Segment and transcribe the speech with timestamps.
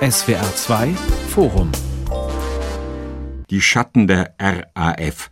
[0.00, 0.88] SWR 2
[1.28, 1.72] Forum
[3.50, 5.30] Die Schatten der RAF.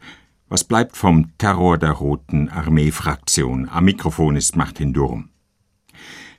[0.48, 3.68] Was bleibt vom Terror der Roten Armee-Fraktion?
[3.68, 5.28] Am Mikrofon ist Martin Durm.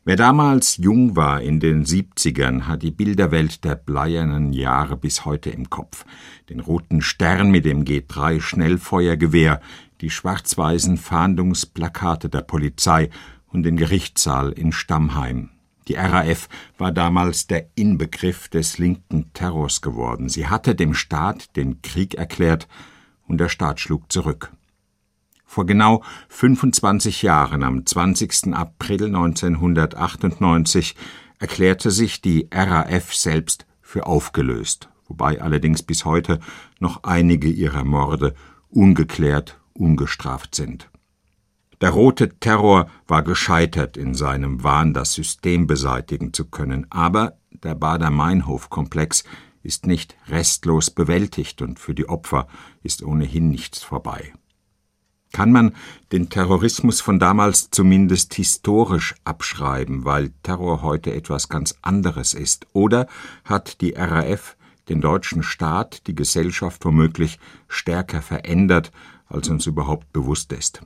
[0.05, 5.49] Wer damals jung war in den 70ern, hat die Bilderwelt der bleiernen Jahre bis heute
[5.49, 6.05] im Kopf.
[6.49, 9.61] Den roten Stern mit dem G3 Schnellfeuergewehr,
[10.01, 13.09] die schwarz-weißen Fahndungsplakate der Polizei
[13.47, 15.51] und den Gerichtssaal in Stammheim.
[15.87, 20.29] Die RAF war damals der Inbegriff des linken Terrors geworden.
[20.29, 22.67] Sie hatte dem Staat den Krieg erklärt
[23.27, 24.51] und der Staat schlug zurück.
[25.45, 28.53] Vor genau 25 Jahren, am 20.
[28.53, 30.95] April 1998,
[31.39, 36.39] erklärte sich die RAF selbst für aufgelöst, wobei allerdings bis heute
[36.79, 38.33] noch einige ihrer Morde
[38.69, 40.89] ungeklärt, ungestraft sind.
[41.85, 47.75] Der rote Terror war gescheitert in seinem Wahn, das System beseitigen zu können, aber der
[47.75, 49.23] Bader-Meinhof-Komplex
[49.61, 52.47] ist nicht restlos bewältigt und für die Opfer
[52.81, 54.33] ist ohnehin nichts vorbei.
[55.31, 55.75] Kann man
[56.11, 62.65] den Terrorismus von damals zumindest historisch abschreiben, weil Terror heute etwas ganz anderes ist?
[62.73, 63.05] Oder
[63.43, 64.57] hat die RAF
[64.89, 68.91] den deutschen Staat, die Gesellschaft womöglich stärker verändert,
[69.27, 70.81] als uns überhaupt bewusst ist?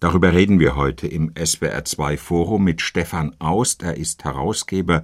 [0.00, 3.82] Darüber reden wir heute im SWR2 Forum mit Stefan Aust.
[3.82, 5.02] Er ist Herausgeber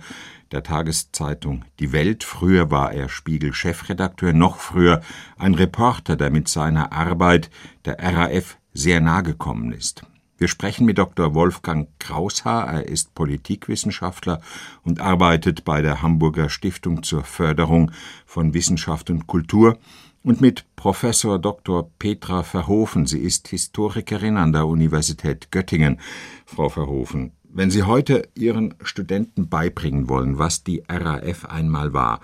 [0.53, 2.23] der Tageszeitung Die Welt.
[2.23, 5.01] Früher war er Spiegel-Chefredakteur, noch früher
[5.37, 7.51] ein Reporter, der mit seiner Arbeit
[7.85, 10.07] der RAF sehr nahe gekommen ist.
[10.39, 11.35] Wir sprechen mit Dr.
[11.35, 12.73] Wolfgang Kraushaar.
[12.73, 14.41] Er ist Politikwissenschaftler
[14.85, 17.91] und arbeitet bei der Hamburger Stiftung zur Förderung
[18.27, 19.77] von Wissenschaft und Kultur
[20.25, 21.89] und mit Professor Dr.
[21.99, 23.07] Petra Verhofen.
[23.07, 26.01] Sie ist Historikerin an der Universität Göttingen.
[26.47, 32.21] Frau Verhofen, wenn Sie heute Ihren Studenten beibringen wollen, was die RAF einmal war,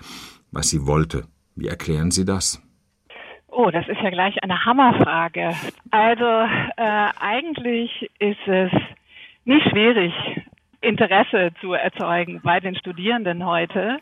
[0.51, 1.23] was sie wollte,
[1.55, 2.61] wie erklären Sie das?
[3.47, 5.53] Oh, das ist ja gleich eine Hammerfrage.
[5.91, 6.25] Also
[6.77, 8.71] äh, eigentlich ist es
[9.45, 10.13] nicht schwierig,
[10.81, 13.99] Interesse zu erzeugen bei den Studierenden heute.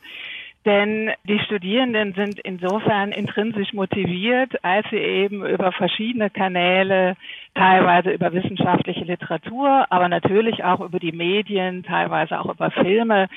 [0.69, 7.15] Denn die Studierenden sind insofern intrinsisch motiviert, als sie eben über verschiedene Kanäle,
[7.55, 13.29] teilweise über wissenschaftliche Literatur, aber natürlich auch über die Medien, teilweise auch über Filme,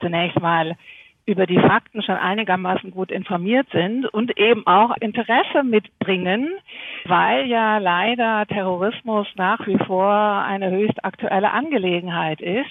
[0.00, 0.76] zunächst mal
[1.28, 6.54] über die Fakten schon einigermaßen gut informiert sind und eben auch Interesse mitbringen,
[7.04, 12.70] weil ja leider Terrorismus nach wie vor eine höchst aktuelle Angelegenheit ist.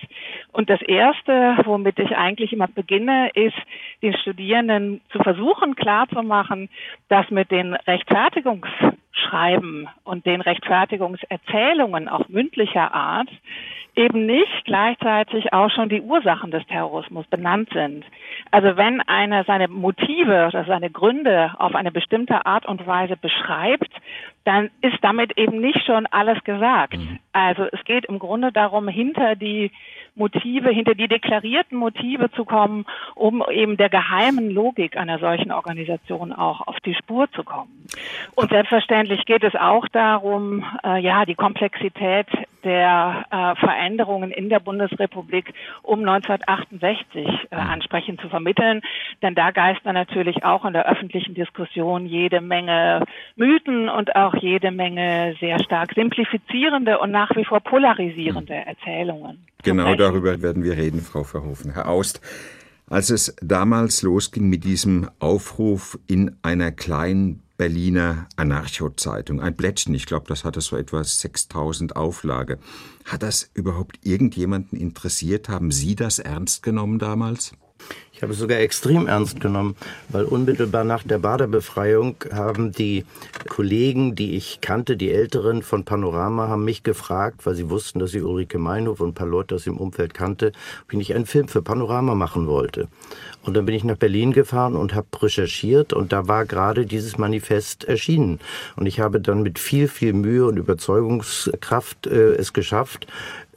[0.53, 3.57] Und das Erste, womit ich eigentlich immer beginne, ist,
[4.01, 6.69] den Studierenden zu versuchen klarzumachen,
[7.09, 13.29] dass mit den Rechtfertigungsschreiben und den Rechtfertigungserzählungen auch mündlicher Art
[13.97, 18.06] eben nicht gleichzeitig auch schon die Ursachen des Terrorismus benannt sind.
[18.52, 23.91] Also wenn einer seine Motive oder seine Gründe auf eine bestimmte Art und Weise beschreibt,
[24.47, 26.97] dann ist damit eben nicht schon alles gesagt.
[26.97, 27.19] Mhm.
[27.34, 29.72] Also es geht im Grunde darum, hinter die
[30.16, 36.31] Motive, hinter die deklarierten Motive zu kommen, um eben der geheimen Logik einer solchen Organisation
[36.31, 37.88] auch auf die Spur zu kommen.
[38.35, 42.28] Und selbstverständlich geht es auch darum, äh, ja, die Komplexität
[42.64, 45.53] der äh, Veränderungen in der Bundesrepublik
[45.84, 48.81] um 1968 äh, ansprechend zu vermitteln.
[49.22, 54.72] Denn da geistern natürlich auch in der öffentlichen Diskussion jede Menge Mythen und auch jede
[54.72, 59.46] Menge sehr stark simplifizierende und nach wie vor polarisierende Erzählungen.
[59.64, 61.74] Genau darüber werden wir reden, Frau Verhofen.
[61.74, 62.22] Herr Aust,
[62.90, 70.06] als es damals losging mit diesem Aufruf in einer kleinen Berliner Anarcho-Zeitung, ein Blättchen, ich
[70.06, 72.59] glaube, das hatte so etwa 6000 Auflage.
[73.03, 75.50] Hat das überhaupt irgendjemanden interessiert?
[75.50, 77.53] Haben Sie das ernst genommen damals?
[78.17, 79.75] Ich habe es sogar extrem ernst genommen,
[80.09, 83.05] weil unmittelbar nach der Baderbefreiung haben die
[83.47, 88.16] Kollegen, die ich kannte, die Älteren von Panorama, haben mich gefragt, weil sie wussten, dass
[88.16, 90.51] ich Ulrike Meinhof und ein paar Leute aus dem Umfeld kannte,
[90.83, 92.88] ob ich nicht einen Film für Panorama machen wollte.
[93.43, 97.20] Und dann bin ich nach Berlin gefahren und habe recherchiert und da war gerade dieses
[97.20, 98.40] Manifest erschienen.
[98.78, 103.05] Und ich habe dann mit viel, viel Mühe und Überzeugungskraft äh, es geschafft,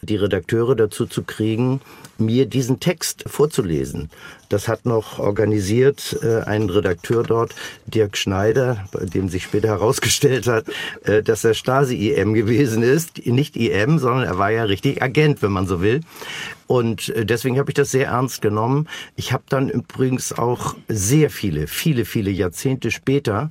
[0.03, 1.81] die Redakteure dazu zu kriegen,
[2.19, 4.11] mir diesen Text vorzulesen.
[4.49, 7.55] Das hat noch organisiert äh, ein Redakteur dort,
[7.87, 10.67] Dirk Schneider, bei dem sich später herausgestellt hat,
[11.05, 13.27] äh, dass er Stasi-IM gewesen ist.
[13.27, 16.01] Nicht IM, sondern er war ja richtig Agent, wenn man so will.
[16.67, 18.89] Und äh, deswegen habe ich das sehr ernst genommen.
[19.17, 23.51] Ich habe dann übrigens auch sehr viele, viele, viele Jahrzehnte später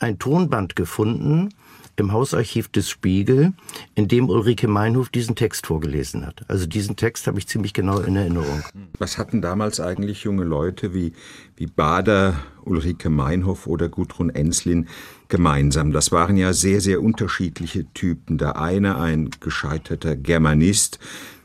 [0.00, 1.50] ein Tonband gefunden,
[1.96, 3.52] im Hausarchiv des Spiegel,
[3.94, 6.42] in dem Ulrike Meinhof diesen Text vorgelesen hat.
[6.48, 8.62] Also diesen Text habe ich ziemlich genau in Erinnerung.
[8.98, 11.12] Was hatten damals eigentlich junge Leute wie,
[11.56, 12.34] wie Bader,
[12.64, 14.88] Ulrike Meinhof oder Gudrun Enslin
[15.28, 15.92] gemeinsam?
[15.92, 18.38] Das waren ja sehr, sehr unterschiedliche Typen.
[18.38, 20.98] Der eine ein gescheiterter Germanist,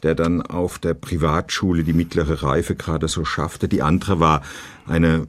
[0.04, 3.68] der dann auf der Privatschule die mittlere Reife gerade so schaffte.
[3.68, 4.42] Die andere war
[4.88, 5.28] eine,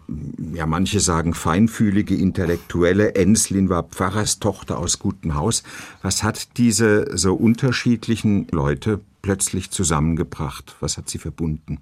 [0.55, 3.15] ja manche sagen feinfühlige Intellektuelle.
[3.15, 5.63] Enslin war Pfarrerstochter aus gutem Haus.
[6.03, 10.77] Was hat diese so unterschiedlichen Leute plötzlich zusammengebracht?
[10.81, 11.79] Was hat sie verbunden?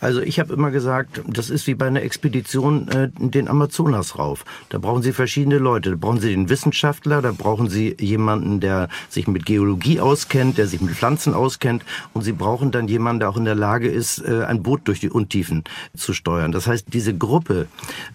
[0.00, 4.44] Also ich habe immer gesagt, das ist wie bei einer Expedition äh, den Amazonas rauf.
[4.68, 5.90] Da brauchen Sie verschiedene Leute.
[5.90, 10.66] Da brauchen Sie den Wissenschaftler, da brauchen Sie jemanden, der sich mit Geologie auskennt, der
[10.66, 14.18] sich mit Pflanzen auskennt und Sie brauchen dann jemanden, der auch in der Lage ist,
[14.18, 15.64] äh, ein Boot durch die Untiefen
[15.96, 16.52] zu steuern.
[16.52, 17.66] Das heißt, diese Gruppe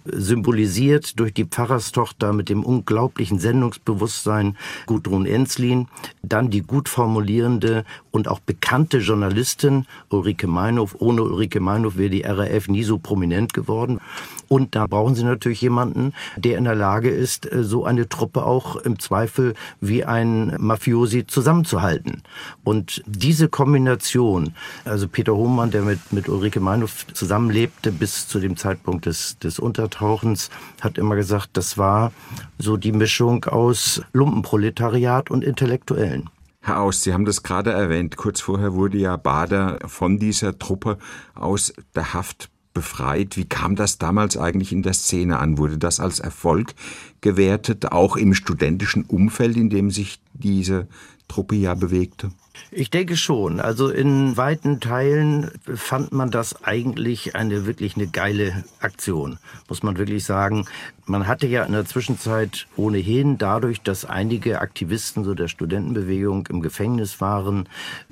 [0.06, 5.88] symbolisiert durch die Pfarrerstochter mit dem unglaublichen Sendungsbewusstsein Gudrun Enslin,
[6.22, 12.10] dann die gut formulierende und auch bekannte Journalistin Ulrike Meinhof, ohne Ulrike Ulrike Meinhof wäre
[12.10, 14.00] die RAF nie so prominent geworden.
[14.48, 18.46] Und da brauchen Sie natürlich jemanden, der in der Lage ist, äh, so eine Truppe
[18.46, 22.22] auch im Zweifel wie ein Mafiosi zusammenzuhalten.
[22.64, 24.54] Und diese Kombination,
[24.86, 29.58] also Peter Hohmann, der mit, mit Ulrike Meinhof zusammenlebte bis zu dem Zeitpunkt des, des
[29.58, 32.12] Untertauchens, hat immer gesagt, das war
[32.60, 36.30] so die Mischung aus Lumpenproletariat und Intellektuellen.
[36.64, 38.18] Herr Aus, Sie haben das gerade erwähnt.
[38.18, 41.00] Kurz vorher wurde ja Bader von dieser Truppe
[41.34, 43.36] aus der Haft befreit.
[43.36, 45.58] Wie kam das damals eigentlich in der Szene an?
[45.58, 46.76] Wurde das als Erfolg
[47.20, 50.88] gewertet, auch im studentischen Umfeld, in dem sich diese
[51.28, 52.32] Truppe ja bewegte?
[52.70, 53.60] Ich denke schon.
[53.60, 59.98] Also in weiten Teilen fand man das eigentlich eine wirklich eine geile Aktion, muss man
[59.98, 60.66] wirklich sagen.
[61.12, 66.62] Man hatte ja in der Zwischenzeit ohnehin dadurch, dass einige Aktivisten so der Studentenbewegung im
[66.62, 67.68] Gefängnis waren,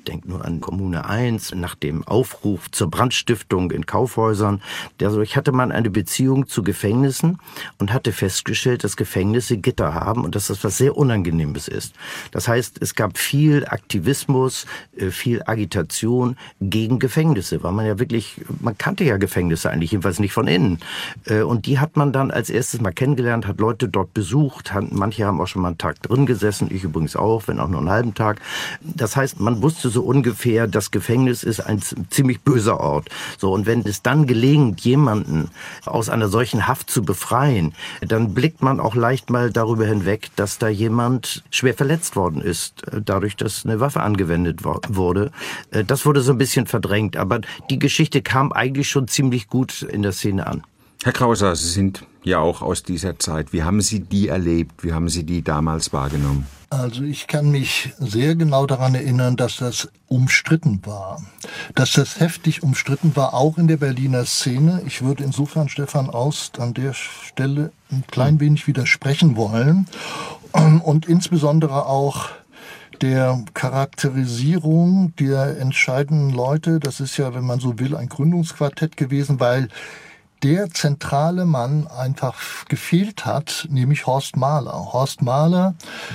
[0.06, 4.60] denkt nur an Kommune 1, nach dem Aufruf zur Brandstiftung in Kaufhäusern,
[4.98, 7.38] dadurch hatte man eine Beziehung zu Gefängnissen
[7.78, 11.94] und hatte festgestellt, dass Gefängnisse Gitter haben und dass das was sehr Unangenehmes ist.
[12.32, 18.42] Das heißt, es gab viel Aktivismus, äh, viel Agitation gegen Gefängnisse, weil man ja wirklich,
[18.60, 20.80] man kannte ja Gefängnisse eigentlich, jedenfalls nicht von innen.
[21.24, 25.24] Äh, und die hat man dann als erstes mal kennengelernt, hat Leute dort besucht, manche
[25.24, 27.90] haben auch schon mal einen Tag drin gesessen, ich übrigens auch, wenn auch nur einen
[27.90, 28.40] halben Tag.
[28.80, 33.08] Das heißt, man wusste so ungefähr, das Gefängnis ist ein ziemlich böser Ort.
[33.38, 35.50] So, und wenn es dann gelingt, jemanden
[35.86, 37.74] aus einer solchen Haft zu befreien,
[38.06, 42.86] dann blickt man auch leicht mal darüber hinweg, dass da jemand schwer verletzt worden ist,
[42.88, 45.30] äh, dadurch, dass eine Waffe angewendet wurde.
[45.70, 49.82] Äh, das wurde so ein bisschen verdrängt, aber die Geschichte kam eigentlich schon ziemlich gut
[49.82, 50.62] in der Szene an.
[51.02, 53.54] Herr Krauser, Sie sind ja auch aus dieser Zeit.
[53.54, 54.84] Wie haben Sie die erlebt?
[54.84, 56.46] Wie haben Sie die damals wahrgenommen?
[56.68, 61.22] Also ich kann mich sehr genau daran erinnern, dass das umstritten war.
[61.74, 64.82] Dass das heftig umstritten war, auch in der Berliner Szene.
[64.86, 69.88] Ich würde insofern Stefan Aust an der Stelle ein klein wenig widersprechen wollen.
[70.52, 72.28] Und insbesondere auch
[73.00, 76.78] der Charakterisierung der entscheidenden Leute.
[76.78, 79.68] Das ist ja, wenn man so will, ein Gründungsquartett gewesen, weil
[80.42, 84.92] der zentrale Mann einfach gefehlt hat, nämlich Horst Mahler.
[84.92, 85.74] Horst Mahler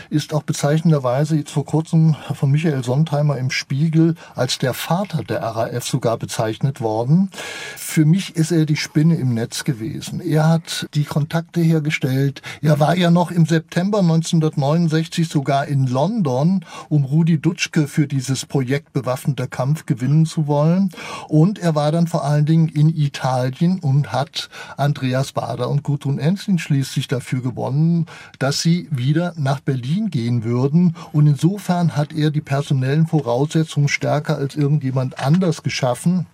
[0.09, 5.41] ist auch bezeichnenderweise jetzt vor kurzem von Michael Sontheimer im Spiegel als der Vater der
[5.41, 7.29] RAF sogar bezeichnet worden.
[7.77, 10.19] Für mich ist er die Spinne im Netz gewesen.
[10.21, 12.41] Er hat die Kontakte hergestellt.
[12.61, 18.45] Er war ja noch im September 1969 sogar in London, um Rudi Dutschke für dieses
[18.45, 20.89] Projekt bewaffneter Kampf gewinnen zu wollen.
[21.27, 26.17] Und er war dann vor allen Dingen in Italien und hat Andreas Bader und Gudrun
[26.17, 28.07] Enslin schließlich dafür gewonnen,
[28.39, 30.95] dass sie wieder nach Berlin gehen würden.
[31.11, 36.25] Und insofern hat er die personellen Voraussetzungen stärker als irgendjemand anders geschaffen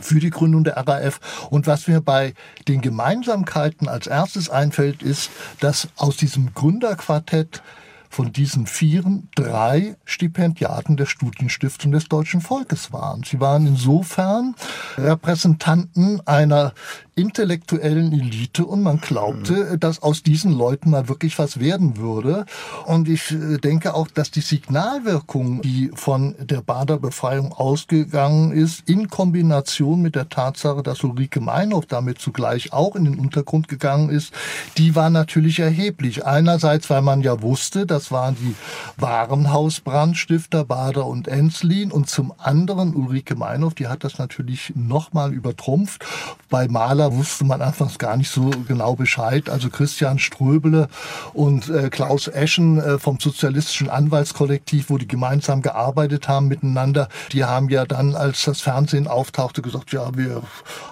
[0.00, 1.20] für die Gründung der RAF.
[1.50, 2.34] Und was mir bei
[2.68, 7.62] den Gemeinsamkeiten als erstes einfällt, ist, dass aus diesem Gründerquartett
[8.08, 13.24] von diesen Vieren drei Stipendiaten der Studienstiftung des deutschen Volkes waren.
[13.24, 14.54] Sie waren insofern
[14.96, 16.72] Repräsentanten einer
[17.16, 19.80] intellektuellen Elite und man glaubte, mhm.
[19.80, 22.44] dass aus diesen Leuten mal wirklich was werden würde.
[22.84, 28.86] Und ich äh, denke auch, dass die Signalwirkung, die von der Bader Befreiung ausgegangen ist,
[28.86, 34.10] in Kombination mit der Tatsache, dass Ulrike Meinhof damit zugleich auch in den Untergrund gegangen
[34.10, 34.34] ist,
[34.76, 36.26] die war natürlich erheblich.
[36.26, 38.54] Einerseits, weil man ja wusste, das waren die
[38.98, 46.04] Warenhausbrandstifter Bader und Enslin und zum anderen Ulrike Meinhof, die hat das natürlich nochmal übertrumpft.
[46.50, 49.48] Bei Maler wusste man anfangs gar nicht so genau Bescheid.
[49.48, 50.88] Also Christian Ströbele
[51.32, 57.44] und äh, Klaus Eschen äh, vom Sozialistischen Anwaltskollektiv, wo die gemeinsam gearbeitet haben miteinander, die
[57.44, 60.42] haben ja dann, als das Fernsehen auftauchte, gesagt, ja, wir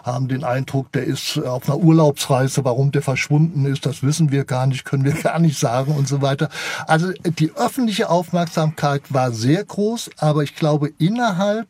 [0.04, 2.64] haben den Eindruck, der ist auf einer Urlaubsreise.
[2.64, 6.08] Warum der verschwunden ist, das wissen wir gar nicht, können wir gar nicht sagen und
[6.08, 6.48] so weiter.
[6.86, 11.66] Also die öffentliche Aufmerksamkeit war sehr groß, aber ich glaube, innerhalb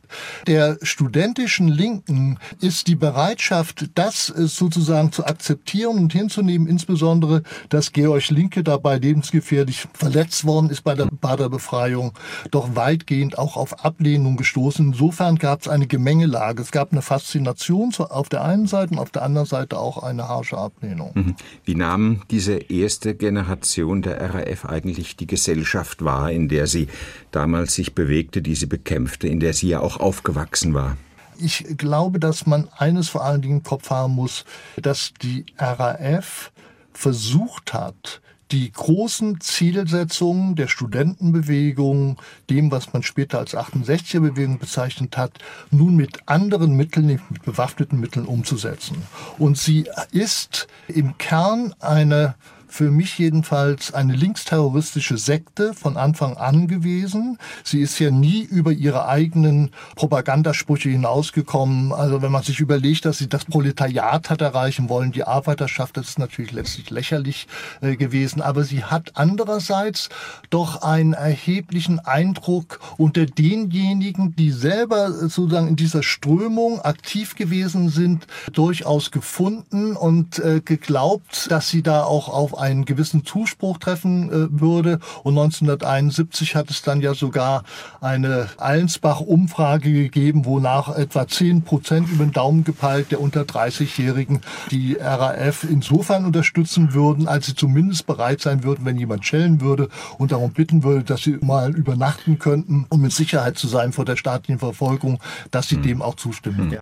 [0.46, 8.30] der studentischen Linken ist die Bereitschaft, das sozusagen zu akzeptieren und hinzunehmen, insbesondere, dass Georg
[8.30, 12.12] Linke dabei lebensgefährlich verletzt worden ist bei der Baderbefreiung,
[12.50, 14.86] doch weitgehend auch auf Ablehnung gestoßen.
[14.88, 16.62] Insofern gab es eine Gemengelage.
[16.62, 20.28] Es gab eine Faszination auf der einen Seite und auf der anderen Seite auch eine
[20.28, 21.12] harsche Ablehnung.
[21.14, 21.36] Mhm.
[21.64, 26.88] Wie nahm diese erste Generation der RAF eigentlich die Gesellschaft wahr, in der sie
[27.30, 30.96] damals sich bewegte, die sie bekämpfte, in der sie ja auch aufgewachsen war?
[31.38, 34.44] Ich glaube, dass man eines vor allen Dingen im Kopf haben muss,
[34.80, 36.52] dass die RAF
[36.92, 42.18] versucht hat, die großen Zielsetzungen der Studentenbewegung,
[42.50, 45.38] dem, was man später als 68er-Bewegung bezeichnet hat,
[45.70, 48.96] nun mit anderen Mitteln, mit bewaffneten Mitteln umzusetzen.
[49.38, 52.36] Und sie ist im Kern eine
[52.74, 57.38] für mich jedenfalls eine linksterroristische Sekte von Anfang an gewesen.
[57.62, 61.92] Sie ist ja nie über ihre eigenen Propagandasprüche hinausgekommen.
[61.92, 66.08] Also wenn man sich überlegt, dass sie das Proletariat hat erreichen wollen, die Arbeiterschaft, das
[66.08, 67.46] ist natürlich letztlich lächerlich
[67.80, 68.42] äh, gewesen.
[68.42, 70.08] Aber sie hat andererseits
[70.50, 78.26] doch einen erheblichen Eindruck unter denjenigen, die selber sozusagen in dieser Strömung aktiv gewesen sind,
[78.52, 84.60] durchaus gefunden und äh, geglaubt, dass sie da auch auf einen gewissen Zuspruch treffen äh,
[84.60, 84.98] würde.
[85.22, 87.64] Und 1971 hat es dann ja sogar
[88.00, 94.40] eine Allensbach-Umfrage gegeben, wonach etwa 10 Prozent über den Daumen gepeilt der unter 30-Jährigen
[94.70, 99.88] die RAF insofern unterstützen würden, als sie zumindest bereit sein würden, wenn jemand schellen würde
[100.18, 104.04] und darum bitten würde, dass sie mal übernachten könnten, um mit Sicherheit zu sein vor
[104.04, 105.82] der staatlichen Verfolgung, dass sie hm.
[105.82, 106.72] dem auch zustimmen.
[106.72, 106.80] Ja.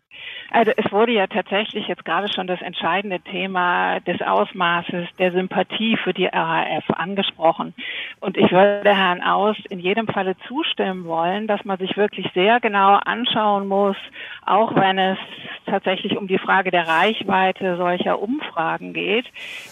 [0.50, 5.96] Also es wurde ja tatsächlich jetzt gerade schon das entscheidende Thema des Ausmaßes der Sympathie
[5.96, 7.72] für die RAF angesprochen.
[8.20, 12.60] Und ich würde Herrn Aus in jedem Falle zustimmen wollen, dass man sich wirklich sehr
[12.60, 13.96] genau anschauen muss,
[14.44, 15.18] auch wenn es
[15.64, 19.24] tatsächlich um die Frage der Reichweite solcher Umfragen geht,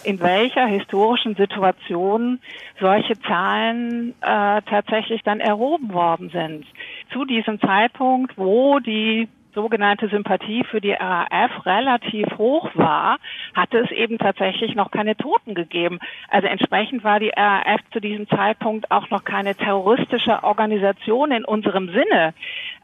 [0.03, 2.39] in welcher historischen Situation
[2.79, 6.65] solche Zahlen äh, tatsächlich dann erhoben worden sind.
[7.13, 13.17] Zu diesem Zeitpunkt, wo die sogenannte Sympathie für die RAF relativ hoch war,
[13.53, 15.99] hatte es eben tatsächlich noch keine Toten gegeben.
[16.29, 21.89] Also entsprechend war die RAF zu diesem Zeitpunkt auch noch keine terroristische Organisation in unserem
[21.89, 22.33] Sinne.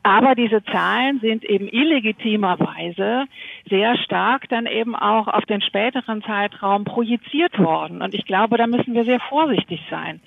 [0.08, 3.26] Aber diese Zahlen sind eben illegitimerweise
[3.70, 8.02] sehr stark dann eben auch auf den späteren Zeitraum projiziert worden.
[8.02, 10.22] Und ich glaube, da müssen wir sehr vorsichtig sein.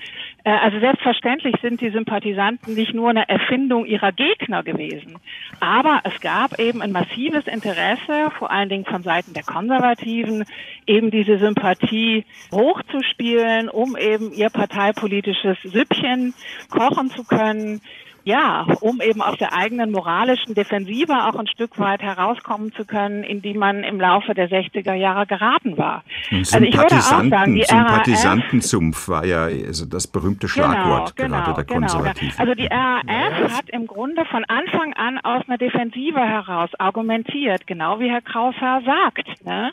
[0.44, 5.16] Äh, also selbstverständlich sind die Sympathisanten nicht nur eine Erfindung ihrer Gegner gewesen.
[5.60, 10.44] Aber es gab eben ein massives Interesse, vor allen Dingen von Seiten der Konservativen,
[10.86, 16.34] eben diese Sympathie hochzuspielen, um eben ihr parteipolitisches Süppchen
[16.68, 17.80] kochen zu können
[18.24, 23.24] ja, um eben aus der eigenen moralischen Defensive auch ein Stück weit herauskommen zu können,
[23.24, 26.04] in die man im Laufe der 60er Jahre geraten war.
[26.30, 31.28] Also ich würde auch sagen, die Sympathisantensumpf war ja also das berühmte genau, Schlagwort genau,
[31.28, 32.38] gerade der genau, Konservativen.
[32.38, 38.00] Also die RAF hat im Grunde von Anfang an aus einer Defensive heraus argumentiert, genau
[38.00, 39.44] wie Herr Kraushaar sagt.
[39.44, 39.72] Ne?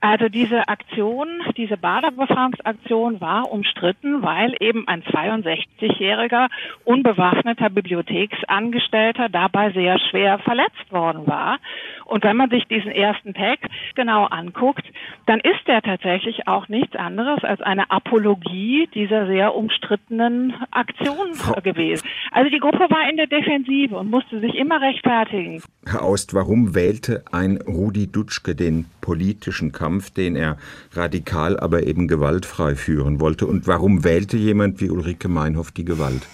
[0.00, 6.48] Also diese Aktion, diese Baderbefragungsaktion war umstritten, weil eben ein 62-jähriger
[6.84, 11.58] unbewaffneter Bibliotheksangestellter dabei sehr schwer verletzt worden war.
[12.04, 14.84] Und wenn man sich diesen ersten Text genau anguckt,
[15.26, 22.06] dann ist der tatsächlich auch nichts anderes als eine Apologie dieser sehr umstrittenen Aktion gewesen.
[22.32, 25.62] Also die Gruppe war in der Defensive und musste sich immer rechtfertigen.
[25.86, 30.58] Herr Aust, warum wählte ein Rudi Dutschke den politischen Kampf, den er
[30.92, 33.46] radikal, aber eben gewaltfrei führen wollte?
[33.46, 36.26] Und warum wählte jemand wie Ulrike Meinhoff die Gewalt?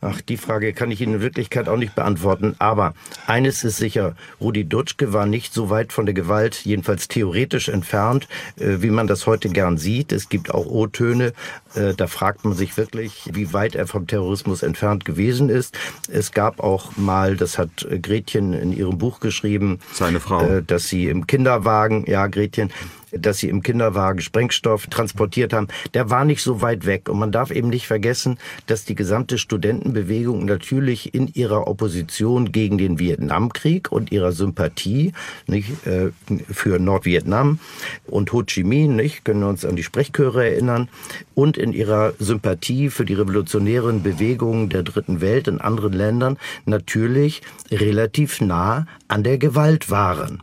[0.00, 2.54] Ach, die Frage kann ich Ihnen in Wirklichkeit auch nicht beantworten.
[2.58, 2.94] Aber
[3.26, 8.28] eines ist sicher, Rudi Dutschke war nicht so weit von der Gewalt, jedenfalls theoretisch entfernt,
[8.58, 10.12] äh, wie man das heute gern sieht.
[10.12, 11.32] Es gibt auch O-Töne,
[11.74, 15.78] äh, da fragt man sich wirklich, wie weit er vom Terrorismus entfernt gewesen ist.
[16.10, 20.88] Es gab auch mal, das hat Gretchen in ihrem Buch geschrieben, seine Frau, äh, dass
[20.88, 22.70] sie im Kinderwagen, ja, Gretchen,
[23.12, 27.08] dass sie im Kinderwagen Sprengstoff transportiert haben, der war nicht so weit weg.
[27.08, 32.78] Und man darf eben nicht vergessen, dass die gesamte Studentenbewegung natürlich in ihrer Opposition gegen
[32.78, 35.12] den Vietnamkrieg und ihrer Sympathie
[35.46, 36.10] nicht, äh,
[36.50, 37.58] für Nordvietnam
[38.06, 40.88] und Ho Chi Minh, nicht, können wir uns an die Sprechchöre erinnern,
[41.34, 47.42] und in ihrer Sympathie für die revolutionären Bewegungen der dritten Welt in anderen Ländern natürlich
[47.70, 50.42] relativ nah an der Gewalt waren.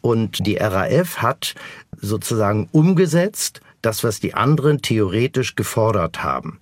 [0.00, 1.54] Und die RAF hat
[2.02, 6.60] sozusagen umgesetzt, das, was die anderen theoretisch gefordert haben.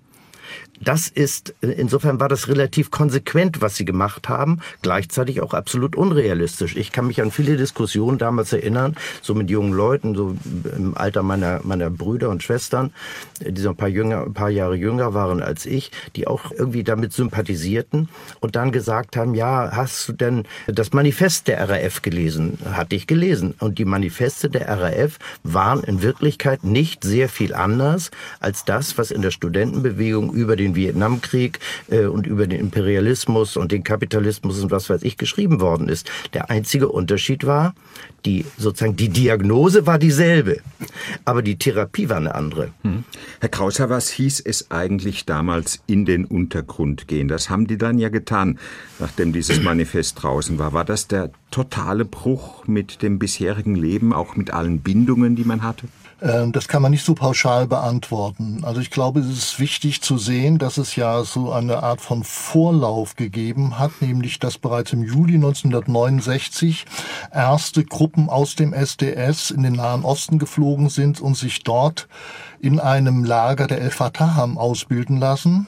[0.80, 6.74] Das ist, insofern war das relativ konsequent, was sie gemacht haben, gleichzeitig auch absolut unrealistisch.
[6.74, 10.36] Ich kann mich an viele Diskussionen damals erinnern, so mit jungen Leuten, so
[10.76, 12.92] im Alter meiner, meiner Brüder und Schwestern,
[13.40, 16.82] die so ein paar, jünger, ein paar Jahre jünger waren als ich, die auch irgendwie
[16.82, 18.08] damit sympathisierten
[18.40, 22.58] und dann gesagt haben, ja, hast du denn das Manifest der RAF gelesen?
[22.72, 23.54] Hatte ich gelesen.
[23.58, 28.10] Und die Manifeste der RAF waren in Wirklichkeit nicht sehr viel anders
[28.40, 31.58] als das, was in der Studentenbewegung über den den Vietnamkrieg
[31.90, 36.10] äh, und über den Imperialismus und den Kapitalismus und was weiß ich geschrieben worden ist.
[36.32, 37.74] Der einzige Unterschied war,
[38.24, 40.58] die sozusagen die Diagnose war dieselbe,
[41.24, 42.70] aber die Therapie war eine andere.
[42.82, 43.04] Hm.
[43.40, 47.28] Herr Krauser, was hieß es eigentlich damals in den Untergrund gehen?
[47.28, 48.58] Das haben die dann ja getan,
[48.98, 50.72] nachdem dieses Manifest draußen war.
[50.72, 55.62] War das der totale Bruch mit dem bisherigen Leben, auch mit allen Bindungen, die man
[55.62, 55.86] hatte?
[56.22, 58.60] Ähm, das kann man nicht so pauschal beantworten.
[58.62, 62.24] Also ich glaube, es ist wichtig zu sehen, dass es ja so eine Art von
[62.24, 66.84] Vorlauf gegeben hat, nämlich dass bereits im Juli 1969
[67.32, 72.08] erste Gruppen aus dem SDS in den Nahen Osten geflogen sind und sich dort
[72.60, 75.66] in einem Lager der El Fatah haben ausbilden lassen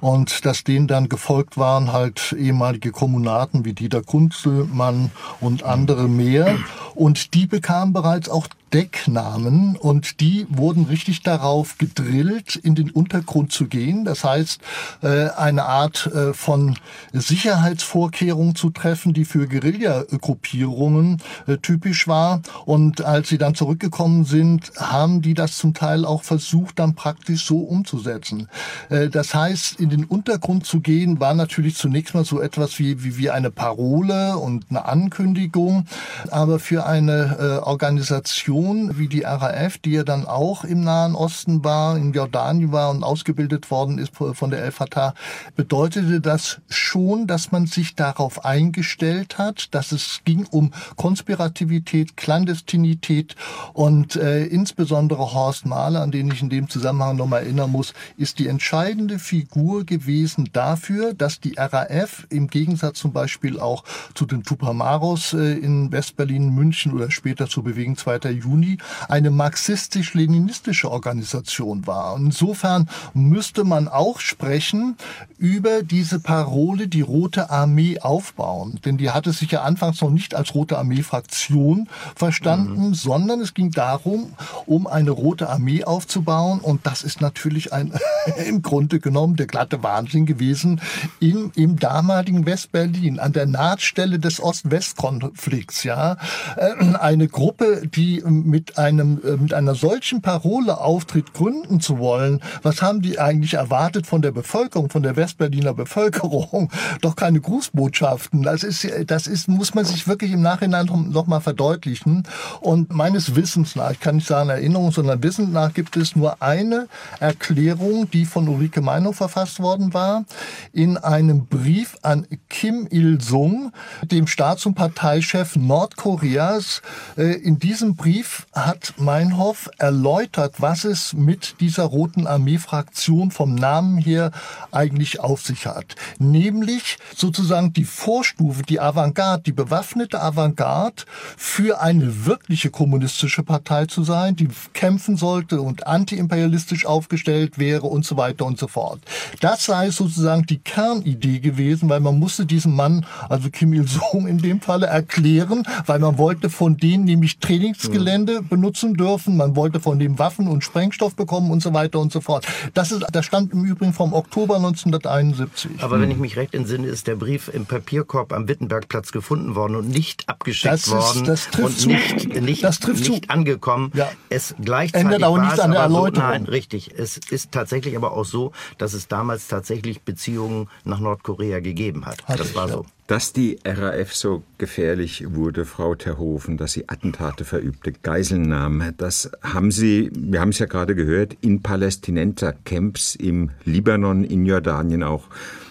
[0.00, 6.56] und dass denen dann gefolgt waren halt ehemalige Kommunaten wie Dieter Kunzelmann und andere mehr
[6.94, 13.52] und die bekamen bereits auch Decknamen und die wurden richtig darauf gedrillt, in den Untergrund
[13.52, 14.04] zu gehen.
[14.04, 14.60] Das heißt,
[15.02, 16.78] äh, eine Art äh, von
[17.12, 22.40] Sicherheitsvorkehrung zu treffen, die für Guerillagruppierungen äh, typisch war.
[22.64, 27.46] Und als sie dann zurückgekommen sind, haben die das zum Teil auch versucht, dann praktisch
[27.46, 28.48] so umzusetzen.
[28.88, 33.16] Das heißt, in den Untergrund zu gehen, war natürlich zunächst mal so etwas wie, wie,
[33.18, 35.86] wie eine Parole und eine Ankündigung.
[36.30, 41.64] Aber für eine Organisation, Organisation wie die RAF, die ja dann auch im Nahen Osten
[41.64, 45.14] war, in Jordanien war und ausgebildet worden ist von der El Fatah,
[45.56, 53.36] bedeutete das schon, dass man sich darauf eingestellt hat, dass es ging um Konspirativität, Klandestinität
[53.72, 58.38] und äh, insbesondere Horst Mahler, an den ich in dem Zusammenhang nochmal erinnern muss, ist
[58.38, 64.44] die entscheidende Figur gewesen dafür, dass die RAF im Gegensatz zum Beispiel auch zu den
[64.44, 68.30] Tupamaros äh, in Westberlin, München oder später zur Bewegung 2.
[68.30, 72.16] Juni Juni eine marxistisch-leninistische Organisation war.
[72.16, 74.96] insofern müsste man auch sprechen
[75.38, 78.78] über diese Parole, die Rote Armee aufbauen.
[78.84, 82.94] Denn die hatte sich ja anfangs noch nicht als Rote Armee-Fraktion verstanden, mhm.
[82.94, 84.32] sondern es ging darum,
[84.66, 86.11] um eine Rote Armee aufzubauen.
[86.16, 87.92] Und das ist natürlich ein,
[88.46, 90.80] im Grunde genommen der glatte Wahnsinn gewesen
[91.20, 96.16] im, im damaligen Westberlin, an der Nahtstelle des Ost-West-Konflikts, ja.
[96.56, 102.40] Äh, eine Gruppe, die mit einem, äh, mit einer solchen Parole auftritt, gründen zu wollen,
[102.62, 106.70] was haben die eigentlich erwartet von der Bevölkerung, von der Westberliner Bevölkerung?
[107.00, 108.42] Doch keine Grußbotschaften.
[108.42, 112.24] Das ist, das ist, muss man sich wirklich im Nachhinein noch mal verdeutlichen.
[112.60, 116.42] Und meines Wissens nach, ich kann nicht sagen Erinnerung, sondern Wissen nach gibt es nur
[116.42, 116.88] eine
[117.20, 120.24] Erklärung, die von Ulrike Meinhof verfasst worden war,
[120.72, 126.82] in einem Brief an Kim Il-sung, dem Staats- und Parteichef Nordkoreas.
[127.16, 133.98] Äh, in diesem Brief hat Meinhof erläutert, was es mit dieser Roten Armee-Fraktion vom Namen
[133.98, 134.30] her
[134.70, 135.96] eigentlich auf sich hat.
[136.18, 141.04] Nämlich sozusagen die Vorstufe, die Avantgarde, die bewaffnete Avantgarde
[141.36, 148.04] für eine wirkliche kommunistische Partei zu sein, die kämpfen sollte und antiimperialistisch aufgestellt wäre und
[148.04, 149.00] so weiter und so fort.
[149.40, 154.38] Das sei sozusagen die Kernidee gewesen, weil man musste diesem Mann, also Kim Il-sung in
[154.38, 159.36] dem Falle, erklären, weil man wollte von denen nämlich Trainingsgelände Gelände benutzen dürfen.
[159.36, 162.46] Man wollte von dem Waffen und Sprengstoff bekommen und so weiter und so fort.
[162.74, 165.82] Das ist, das stand im Übrigen vom Oktober 1971.
[165.82, 169.76] Aber wenn ich mich recht entsinne, ist der Brief im Papierkorb am Wittenbergplatz gefunden worden
[169.76, 171.88] und nicht abgeschickt das ist, worden das trifft und zu.
[171.88, 173.30] nicht, nicht, das trifft nicht zu.
[173.30, 173.92] angekommen.
[173.94, 174.10] Ja.
[174.28, 176.28] Es gleichzeitig Ändert auch nichts an der Erläuterung.
[176.28, 176.90] So, nein, richtig.
[176.96, 182.24] Es ist tatsächlich aber auch so, dass es damals tatsächlich Beziehungen nach Nordkorea gegeben hat.
[182.26, 182.74] hat das war ja.
[182.74, 182.86] so.
[183.08, 189.30] Dass die RAF so gefährlich wurde, Frau Terhofen, dass sie Attentate verübte, Geiseln nahm, das
[189.42, 195.24] haben Sie, wir haben es ja gerade gehört, in Palästinenser-Camps im Libanon, in Jordanien auch,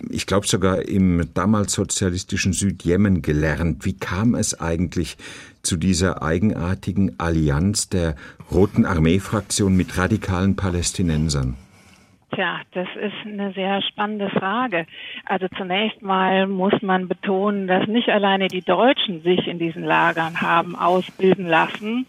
[0.10, 3.86] ich glaube sogar im damals sozialistischen Südjemen gelernt.
[3.86, 5.18] Wie kam es eigentlich
[5.64, 8.16] zu dieser eigenartigen Allianz der
[8.52, 11.56] Roten Armee-Fraktion mit radikalen Palästinensern?
[12.34, 14.86] Tja, das ist eine sehr spannende Frage.
[15.26, 20.40] Also zunächst mal muss man betonen, dass nicht alleine die Deutschen sich in diesen Lagern
[20.40, 22.06] haben ausbilden lassen,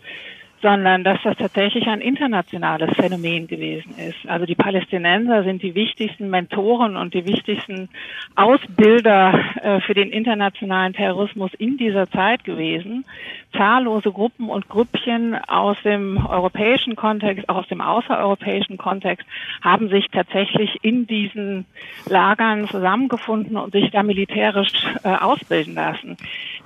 [0.63, 4.29] sondern dass das tatsächlich ein internationales Phänomen gewesen ist.
[4.29, 7.89] Also die Palästinenser sind die wichtigsten Mentoren und die wichtigsten
[8.37, 13.05] Ausbilder äh, für den internationalen Terrorismus in dieser Zeit gewesen.
[13.53, 19.27] Zahllose Gruppen und Grüppchen aus dem europäischen Kontext, auch aus dem außereuropäischen Kontext,
[19.63, 21.67] haben sich tatsächlich in diesen
[22.07, 24.73] Lagern zusammengefunden und sich da militärisch
[25.05, 26.17] äh, ausbilden lassen.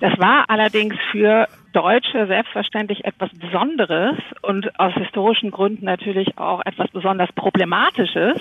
[0.01, 6.89] Das war allerdings für Deutsche selbstverständlich etwas Besonderes und aus historischen Gründen natürlich auch etwas
[6.91, 8.41] besonders Problematisches.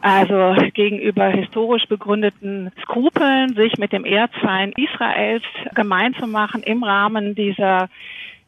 [0.00, 5.42] Also gegenüber historisch begründeten Skrupeln, sich mit dem Erzfeind Israels
[5.74, 7.88] gemein zu machen im Rahmen dieser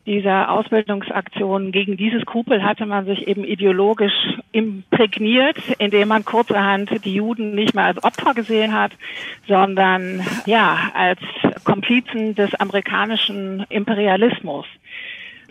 [0.08, 4.14] dieser Ausbildungsaktion gegen dieses Skrupel hatte man sich eben ideologisch
[4.52, 8.92] imprägniert, indem man kurzerhand die Juden nicht mehr als Opfer gesehen hat,
[9.46, 11.20] sondern ja als
[11.62, 14.64] Komplizen des amerikanischen Imperialismus.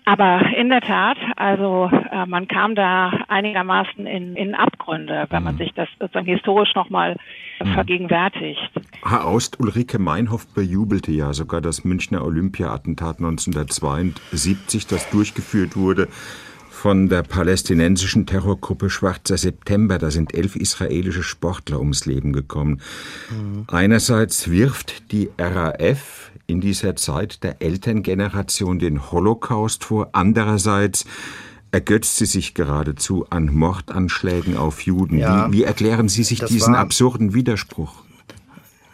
[0.08, 5.56] Aber in der Tat, also äh, man kam da einigermaßen in, in Abgründe, wenn man
[5.56, 5.58] mhm.
[5.58, 7.18] sich das sozusagen historisch nochmal
[7.62, 7.74] mhm.
[7.74, 8.72] vergegenwärtigt.
[9.04, 16.08] Herr Aust, Ulrike Meinhoff bejubelte ja sogar das Münchner Olympia-Attentat 1972, das durchgeführt wurde
[16.70, 19.98] von der palästinensischen Terrorgruppe Schwarzer September.
[19.98, 22.80] Da sind elf israelische Sportler ums Leben gekommen.
[23.30, 23.66] Mhm.
[23.68, 30.10] Einerseits wirft die RAF in dieser Zeit der Elterngeneration den Holocaust vor.
[30.14, 31.06] Andererseits
[31.72, 35.18] ergötzt sie sich geradezu an Mordanschlägen auf Juden.
[35.18, 37.94] Ja, wie, wie, erklären Sie sich diesen war, absurden Widerspruch?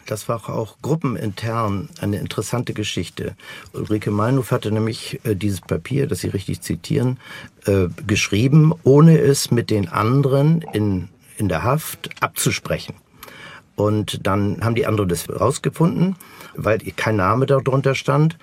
[0.06, 3.36] Das war auch gruppenintern eine interessante Geschichte.
[3.72, 7.18] Ulrike Meinhof hatte nämlich äh, dieses Papier, das Sie richtig zitieren,
[7.64, 12.94] äh, geschrieben, ohne es mit den anderen in, in der Haft abzusprechen.
[13.76, 16.16] Und dann haben die anderen das rausgefunden,
[16.56, 18.36] weil kein Name darunter stand.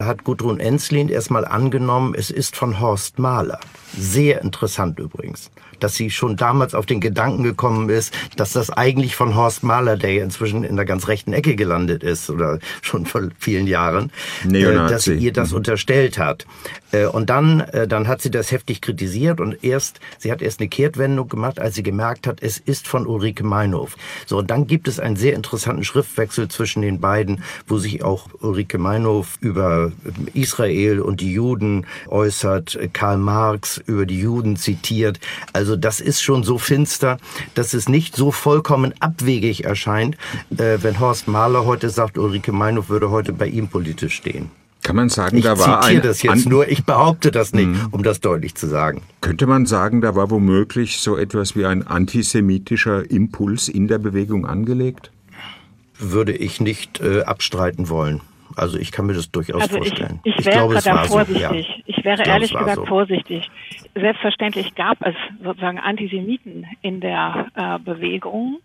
[0.00, 3.60] Hat Gudrun Enslin erstmal angenommen, es ist von Horst Mahler.
[3.96, 9.16] Sehr interessant übrigens dass sie schon damals auf den Gedanken gekommen ist, dass das eigentlich
[9.16, 13.06] von Horst Mahler, der ja inzwischen in der ganz rechten Ecke gelandet ist oder schon
[13.06, 14.10] vor vielen Jahren,
[14.44, 14.86] Neonazi.
[14.86, 15.58] Äh, dass sie ihr das mhm.
[15.58, 16.46] unterstellt hat.
[16.92, 20.60] Äh, und dann, äh, dann hat sie das heftig kritisiert und erst, sie hat erst
[20.60, 23.96] eine Kehrtwendung gemacht, als sie gemerkt hat, es ist von Ulrike Meinhof.
[24.26, 28.28] So, und dann gibt es einen sehr interessanten Schriftwechsel zwischen den beiden, wo sich auch
[28.40, 29.85] Ulrike Meinhof über
[30.32, 35.20] Israel und die Juden äußert, Karl Marx über die Juden zitiert.
[35.52, 37.18] Also also das ist schon so finster,
[37.54, 40.16] dass es nicht so vollkommen abwegig erscheint,
[40.56, 44.52] äh, wenn Horst Mahler heute sagt, Ulrike Meinhof würde heute bei ihm politisch stehen.
[44.84, 45.96] Kann man sagen, ich da war ein...
[45.96, 47.88] Ich das jetzt nur, ich behaupte das nicht, mhm.
[47.90, 49.02] um das deutlich zu sagen.
[49.20, 54.46] Könnte man sagen, da war womöglich so etwas wie ein antisemitischer Impuls in der Bewegung
[54.46, 55.10] angelegt?
[55.98, 58.20] Würde ich nicht äh, abstreiten wollen.
[58.54, 60.20] Also ich kann mir das durchaus also vorstellen.
[60.24, 61.46] Ich, ich, ich wäre glaube, da vorsichtig.
[61.46, 61.82] So, ja.
[61.86, 62.86] Ich wäre ich ehrlich gesagt so.
[62.86, 63.50] vorsichtig.
[63.94, 68.58] Selbstverständlich gab es sozusagen Antisemiten in der äh, Bewegung.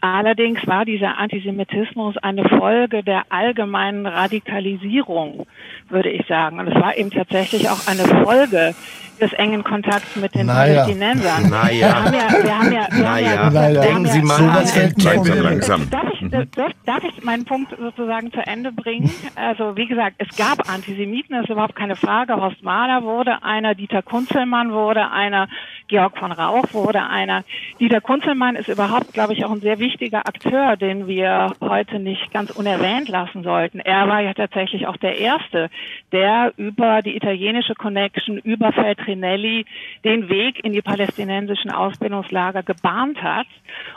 [0.00, 5.46] Allerdings war dieser Antisemitismus eine Folge der allgemeinen Radikalisierung,
[5.92, 6.58] würde ich sagen.
[6.58, 8.74] Und es war eben tatsächlich auch eine Folge
[9.22, 10.82] des engen Kontakts mit den naja.
[10.82, 11.48] Palästinensern.
[11.48, 11.70] Naja.
[11.72, 13.38] Wir haben ja, wir haben ja, wir naja.
[13.38, 13.80] haben ja, naja.
[13.80, 15.90] Denken Sie mal langsam, langsam.
[15.90, 19.10] Darf ich, darf, darf ich meinen Punkt sozusagen zu Ende bringen?
[19.36, 22.34] Also wie gesagt, es gab Antisemiten, das ist überhaupt keine Frage.
[22.34, 25.48] Horst Mahler wurde einer, Dieter Kunzelmann wurde einer,
[25.86, 27.44] Georg von Rauch wurde einer.
[27.78, 32.32] Dieter Kunzelmann ist überhaupt, glaube ich, auch ein sehr wichtiger Akteur, den wir heute nicht
[32.32, 33.78] ganz unerwähnt lassen sollten.
[33.78, 35.70] Er war ja tatsächlich auch der Erste,
[36.12, 39.64] der über die italienische Connection, über Feltrinelli
[40.04, 43.46] den Weg in die palästinensischen Ausbildungslager gebahnt hat.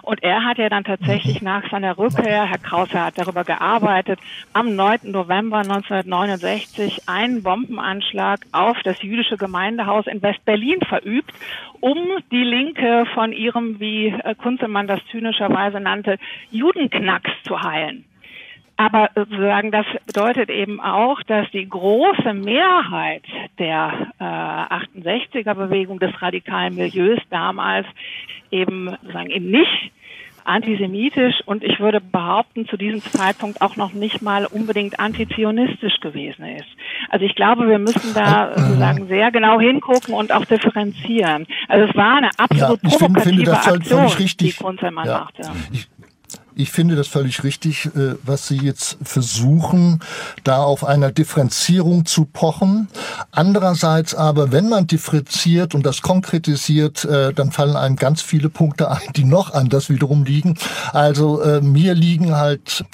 [0.02, 4.20] Und er hat ja dann tatsächlich nach seiner Rückkehr, Herr Krause hat darüber gearbeitet,
[4.54, 5.12] am 9.
[5.12, 11.34] November 1969 einen Bombenanschlag auf das jüdische Gemeindehaus in West-Berlin verübt
[11.86, 12.00] um
[12.32, 16.18] die Linke von ihrem, wie Kunzelmann das zynischerweise nannte,
[16.50, 18.06] Judenknacks zu heilen.
[18.78, 23.24] Aber sozusagen das bedeutet eben auch, dass die große Mehrheit
[23.58, 27.88] der äh, 68er Bewegung des radikalen Milieus damals
[28.52, 29.92] eben sozusagen eben nicht
[30.46, 36.46] antisemitisch und ich würde behaupten, zu diesem Zeitpunkt auch noch nicht mal unbedingt antizionistisch gewesen
[36.46, 36.68] ist.
[37.10, 41.48] Also ich glaube, wir müssen da sozusagen sehr genau hingucken und auch differenzieren.
[41.68, 44.58] Also es war eine absolut ja, ich provokative finde, das Aktion, völlig richtig.
[44.58, 45.20] die Kunzelmann Ja.
[45.20, 45.52] machte.
[45.74, 45.88] Ich,
[46.56, 50.00] ich finde das völlig richtig, äh, was Sie jetzt versuchen,
[50.44, 52.88] da auf einer Differenzierung zu pochen.
[53.32, 58.90] Andererseits aber, wenn man differenziert und das konkretisiert, äh, dann fallen einem ganz viele Punkte
[58.90, 60.58] ein, die noch anders wiederum liegen.
[60.94, 62.86] Also äh, mir liegen halt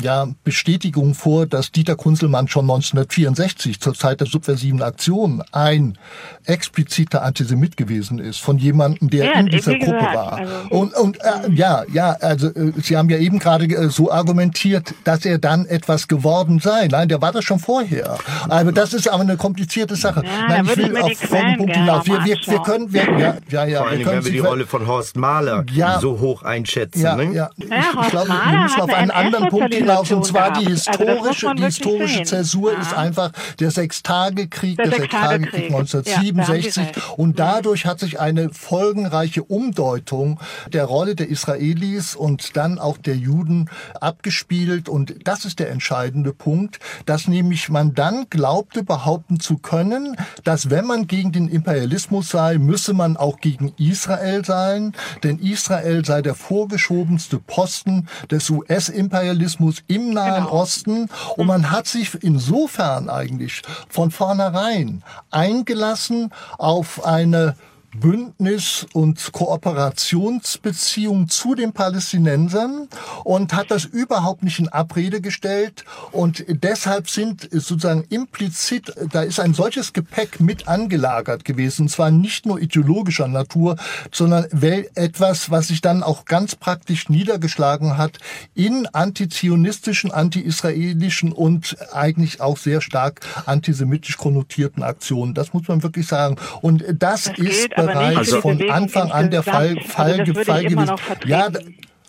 [0.00, 5.96] ja Bestätigungen vor, dass Dieter Kunzelmann schon 1964 zur Zeit der subversiven Aktion ein
[6.44, 10.32] expliziter Antisemit gewesen ist von jemandem, der Ja, in dieser Gruppe gesagt, war.
[10.34, 14.10] also- und und äh, ja, ja, also äh, Sie haben ja eben gerade äh, so
[14.12, 16.88] argumentiert, dass er dann etwas geworden sei.
[16.90, 18.18] Nein, der war das schon vorher.
[18.48, 20.22] Also das ist aber eine komplizierte Sache.
[20.24, 22.06] Ja, Nein, ich will auf folgenden Punkt hinaus.
[22.06, 24.44] Wir, wir, wir können, wir, ja, ja, ja, Vor allem, können wenn wir die Sie-
[24.46, 25.98] Rolle von Horst Mahler Ja.
[26.00, 27.00] so hoch einschätzen.
[27.02, 27.32] ja, ne?
[27.32, 27.50] ja.
[27.56, 30.66] Ich, ich glaube, wir müssen auf eine einen anderen Punkt hinaus, und zwar die.
[30.66, 32.22] Also historische, man die historische.
[32.24, 32.80] Zäsur Ja.
[32.80, 33.30] ist einfach
[33.60, 35.70] der Sechstagekrieg, Der der Sechstagekrieg Sechstagekrieg.
[35.70, 36.86] Ja, da haben Sie 1967.
[36.96, 37.18] recht.
[37.18, 40.40] und dadurch hat sich eine folgenreiche Umdeutung
[40.72, 43.68] der Rolle der Israelis und dann auch der Juden
[44.00, 44.88] abgespielt.
[44.88, 50.70] Und das ist der entscheidende Punkt, dass nämlich man dann glaubte, behaupten zu können, dass
[50.70, 56.22] wenn man gegen den Imperialismus sei, müsse man auch gegen Israel sein, denn Israel sei
[56.22, 60.52] der vorgeschobenste Posten des US-Imperialismus im Nahen Genau.
[60.52, 61.08] Osten.
[61.36, 67.56] Und man hat sich insofern eigentlich von vornherein eingelassen auf eine
[68.00, 72.88] Bündnis- und Kooperationsbeziehung zu den Palästinensern
[73.24, 75.84] und hat das überhaupt nicht in Abrede gestellt.
[76.12, 82.10] Und deshalb sind sozusagen implizit, da ist ein solches Gepäck mit angelagert gewesen, und zwar
[82.10, 83.76] nicht nur ideologischer Natur,
[84.12, 84.46] sondern
[84.94, 88.18] etwas, was sich dann auch ganz praktisch niedergeschlagen hat
[88.54, 95.34] in antizionistischen, anti-israelischen und eigentlich auch sehr stark antisemitisch konnotierten Aktionen.
[95.34, 96.36] Das muss man wirklich sagen.
[96.62, 99.92] Und das, Das ist für die von Bewegung Anfang an der Fall, insgesamt.
[99.92, 101.28] Fall, Also das würde ich Fall immer gewesen.
[101.28, 101.48] Ja,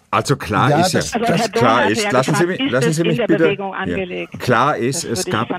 [0.10, 2.60] Also klar Ja, ist ja, das- Also Dohm klar ist, ja lassen Sie gefragt, mich,
[2.68, 3.58] ist lassen es Sie mich bitte.
[3.74, 4.40] Angelegt?
[4.40, 5.50] Klar ist, Das es gab,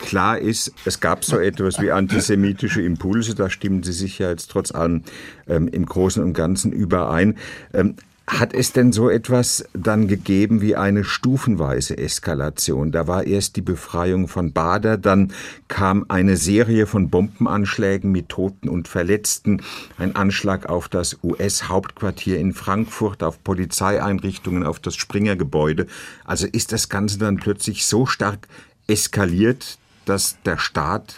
[0.00, 4.50] klar ist, es gab so etwas wie antisemitische Impulse, da stimmen Sie sich ja jetzt
[4.50, 5.04] trotz allem
[5.48, 7.36] ähm, im Großen und Ganzen überein.
[7.72, 7.96] Ähm,
[8.38, 12.92] hat es denn so etwas dann gegeben wie eine stufenweise Eskalation?
[12.92, 15.32] Da war erst die Befreiung von Bader, dann
[15.68, 19.62] kam eine Serie von Bombenanschlägen mit Toten und Verletzten,
[19.98, 25.86] ein Anschlag auf das US-Hauptquartier in Frankfurt, auf Polizeieinrichtungen, auf das Springer-Gebäude.
[26.24, 28.46] Also ist das Ganze dann plötzlich so stark
[28.86, 31.16] eskaliert, dass der Staat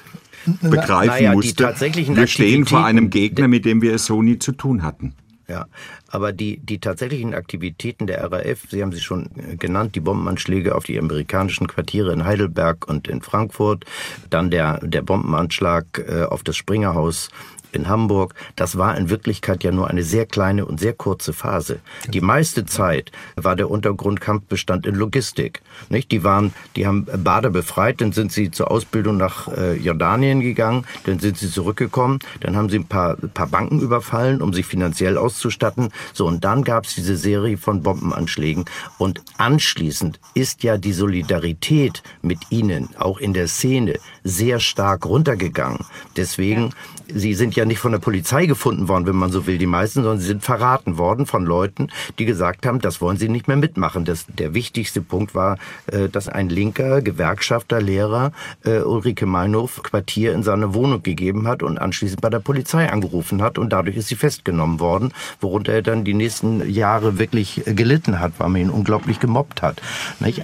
[0.61, 4.53] begreifen naja, musste, wir stehen vor einem Gegner, mit dem wir es so nie zu
[4.53, 5.15] tun hatten.
[5.53, 5.67] Ja,
[6.09, 10.75] aber die, die tatsächlichen Aktivitäten der RAF, Sie haben sie schon äh, genannt, die Bombenanschläge
[10.75, 13.85] auf die amerikanischen Quartiere in Heidelberg und in Frankfurt,
[14.31, 17.29] dann der, der Bombenanschlag äh, auf das Springerhaus
[17.75, 21.81] in Hamburg, das war in Wirklichkeit ja nur eine sehr kleine und sehr kurze Phase.
[22.09, 25.63] Die meiste Zeit war der Untergrundkampf bestand in Logistik.
[25.89, 26.11] Nicht?
[26.11, 30.85] Die waren, die haben Bader befreit, dann sind sie zur Ausbildung nach äh, Jordanien gegangen,
[31.05, 35.17] dann sind sie zurückgekommen, dann haben sie ein paar, paar Banken überfallen, um sich finanziell
[35.17, 35.91] auszustatten.
[36.13, 38.65] So, und dann gab es diese Serie von Bombenanschlägen.
[38.99, 45.85] Und anschließend ist ja die Solidarität mit ihnen, auch in der Szene, sehr stark runtergegangen.
[46.17, 46.71] Deswegen,
[47.15, 50.03] sie sind ja nicht von der Polizei gefunden worden, wenn man so will, die meisten,
[50.03, 53.57] sondern sie sind verraten worden von Leuten, die gesagt haben, das wollen sie nicht mehr
[53.57, 54.05] mitmachen.
[54.05, 58.33] Das, der wichtigste Punkt war, äh, dass ein linker Gewerkschafter, Lehrer
[58.65, 63.43] äh, Ulrike Meinhof Quartier in seine Wohnung gegeben hat und anschließend bei der Polizei angerufen
[63.43, 67.75] hat und dadurch ist sie festgenommen worden, worunter er dann die nächsten Jahre wirklich äh,
[67.75, 69.81] gelitten hat, weil man ihn unglaublich gemobbt hat.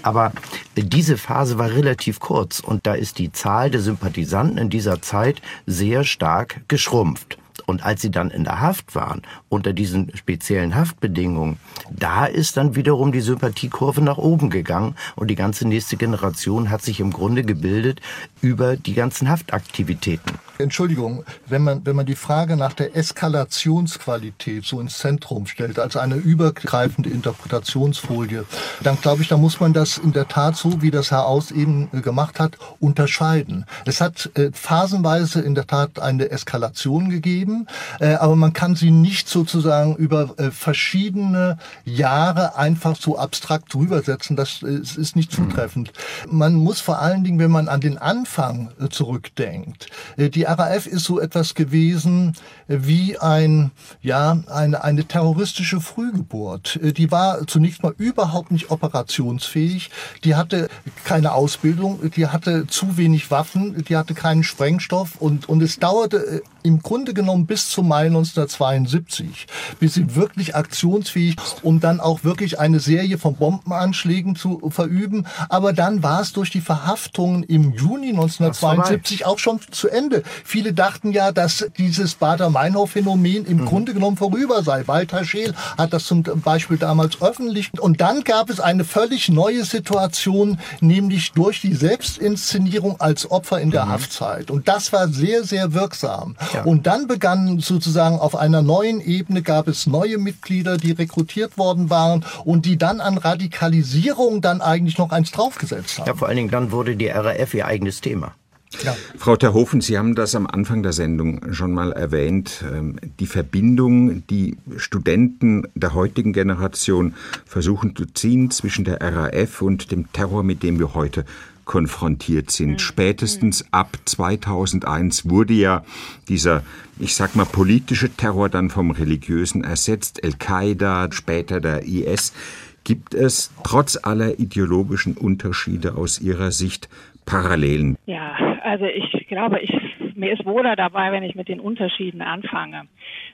[0.02, 0.32] Aber
[0.76, 5.40] diese Phase war relativ kurz und da ist die Zahl der Sympathisanten in dieser Zeit
[5.66, 7.38] sehr stark geschrumpft.
[7.66, 11.58] Und als sie dann in der Haft waren, unter diesen speziellen Haftbedingungen,
[11.90, 16.82] da ist dann wiederum die Sympathiekurve nach oben gegangen und die ganze nächste Generation hat
[16.82, 18.00] sich im Grunde gebildet
[18.40, 20.38] über die ganzen Haftaktivitäten.
[20.58, 25.96] Entschuldigung, wenn man, wenn man die Frage nach der Eskalationsqualität so ins Zentrum stellt, als
[25.96, 28.44] eine übergreifende Interpretationsfolie,
[28.82, 31.52] dann glaube ich, da muss man das in der Tat so, wie das Herr Aus
[31.52, 33.66] eben äh, gemacht hat, unterscheiden.
[33.84, 37.66] Es hat äh, phasenweise in der Tat eine Eskalation gegeben,
[38.00, 44.02] äh, aber man kann sie nicht sozusagen über äh, verschiedene Jahre einfach so abstrakt drüber
[44.02, 44.34] setzen.
[44.34, 45.92] Das äh, ist nicht zutreffend.
[46.28, 51.04] Man muss vor allen Dingen, wenn man an den Anfang äh, zurückdenkt, die RAF ist
[51.04, 52.34] so etwas gewesen
[52.66, 56.78] wie ein, ja, eine, eine terroristische Frühgeburt.
[56.82, 59.90] Die war zunächst mal überhaupt nicht operationsfähig.
[60.24, 60.68] Die hatte
[61.04, 66.42] keine Ausbildung, die hatte zu wenig Waffen, die hatte keinen Sprengstoff und, und es dauerte
[66.62, 69.46] im Grunde genommen bis zum Mai 1972,
[69.80, 75.26] bis sie wirklich aktionsfähig, um dann auch wirklich eine Serie von Bombenanschlägen zu verüben.
[75.48, 80.22] Aber dann war es durch die Verhaftungen im Juni 1972 auch schon zu Ende.
[80.44, 83.66] Viele dachten ja, dass dieses Bader-Meinhof-Phänomen im mhm.
[83.66, 84.86] Grunde genommen vorüber sei.
[84.86, 87.70] Walter Scheel hat das zum Beispiel damals öffentlich.
[87.80, 93.70] Und dann gab es eine völlig neue Situation, nämlich durch die Selbstinszenierung als Opfer in
[93.70, 93.90] der mhm.
[93.90, 94.50] Haftzeit.
[94.50, 96.36] Und das war sehr, sehr wirksam.
[96.52, 96.62] Ja.
[96.62, 101.90] Und dann begann sozusagen auf einer neuen Ebene gab es neue Mitglieder, die rekrutiert worden
[101.90, 106.06] waren und die dann an Radikalisierung dann eigentlich noch eins draufgesetzt haben.
[106.06, 108.34] Ja, vor allen Dingen dann wurde die RAF ihr eigenes Thema.
[108.82, 108.94] Ja.
[109.16, 112.64] Frau Terhofen, Sie haben das am Anfang der Sendung schon mal erwähnt.
[112.70, 117.14] Ähm, die Verbindung, die Studenten der heutigen Generation
[117.46, 121.24] versuchen zu ziehen zwischen der RAF und dem Terror, mit dem wir heute
[121.68, 122.70] konfrontiert sind.
[122.70, 122.78] Mhm.
[122.80, 125.84] Spätestens ab 2001 wurde ja
[126.28, 126.64] dieser,
[126.98, 130.24] ich sag mal, politische Terror dann vom religiösen ersetzt.
[130.24, 132.34] Al-Qaida, später der IS.
[132.82, 136.88] Gibt es trotz aller ideologischen Unterschiede aus Ihrer Sicht
[137.26, 137.98] Parallelen?
[138.06, 139.70] Ja, also ich glaube, ich,
[140.14, 142.84] mir ist wohler dabei, wenn ich mit den Unterschieden anfange.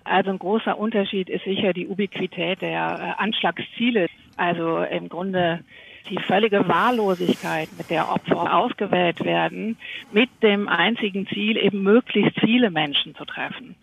[0.03, 4.09] Also ein großer Unterschied ist sicher die Ubiquität der äh, Anschlagsziele.
[4.37, 5.61] Also im Grunde
[6.09, 9.77] die völlige Wahllosigkeit, mit der Opfer ausgewählt werden,
[10.13, 13.77] mit dem einzigen Ziel, eben möglichst viele Menschen zu treffen.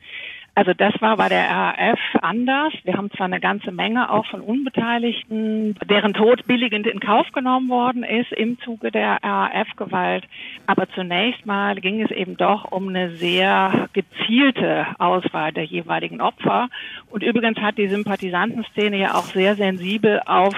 [0.54, 2.74] Also das war bei der RAF anders.
[2.84, 7.70] Wir haben zwar eine ganze Menge auch von Unbeteiligten, deren Tod billigend in Kauf genommen
[7.70, 10.26] worden ist im Zuge der RAF-Gewalt,
[10.68, 16.68] aber zunächst mal ging es eben doch um eine sehr gezielte Auswahl der jeweiligen Opfer.
[17.10, 20.56] Und übrigens hat die Sympathisantenszene ja auch sehr sensibel auf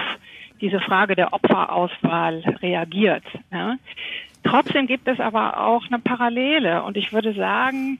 [0.64, 3.24] diese Frage der Opferauswahl reagiert.
[3.52, 3.76] Ja.
[4.44, 7.98] Trotzdem gibt es aber auch eine Parallele und ich würde sagen,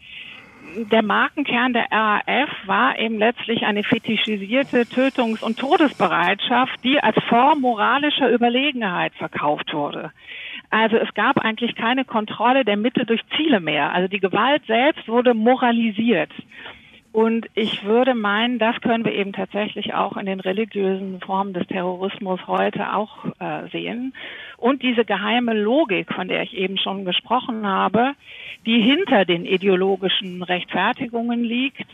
[0.91, 7.61] der Markenkern der RAF war eben letztlich eine fetischisierte Tötungs- und Todesbereitschaft, die als Form
[7.61, 10.11] moralischer Überlegenheit verkauft wurde.
[10.71, 13.93] Also es gab eigentlich keine Kontrolle der Mitte durch Ziele mehr.
[13.93, 16.31] Also die Gewalt selbst wurde moralisiert.
[17.15, 21.65] Und ich würde meinen, das können wir eben tatsächlich auch in den religiösen Formen des
[21.69, 24.15] Terrorismus heute auch äh, sehen.
[24.57, 28.15] Und diese geheime Logik, von der ich eben schon gesprochen habe,
[28.67, 31.87] die hinter den ideologischen Rechtfertigungen liegt,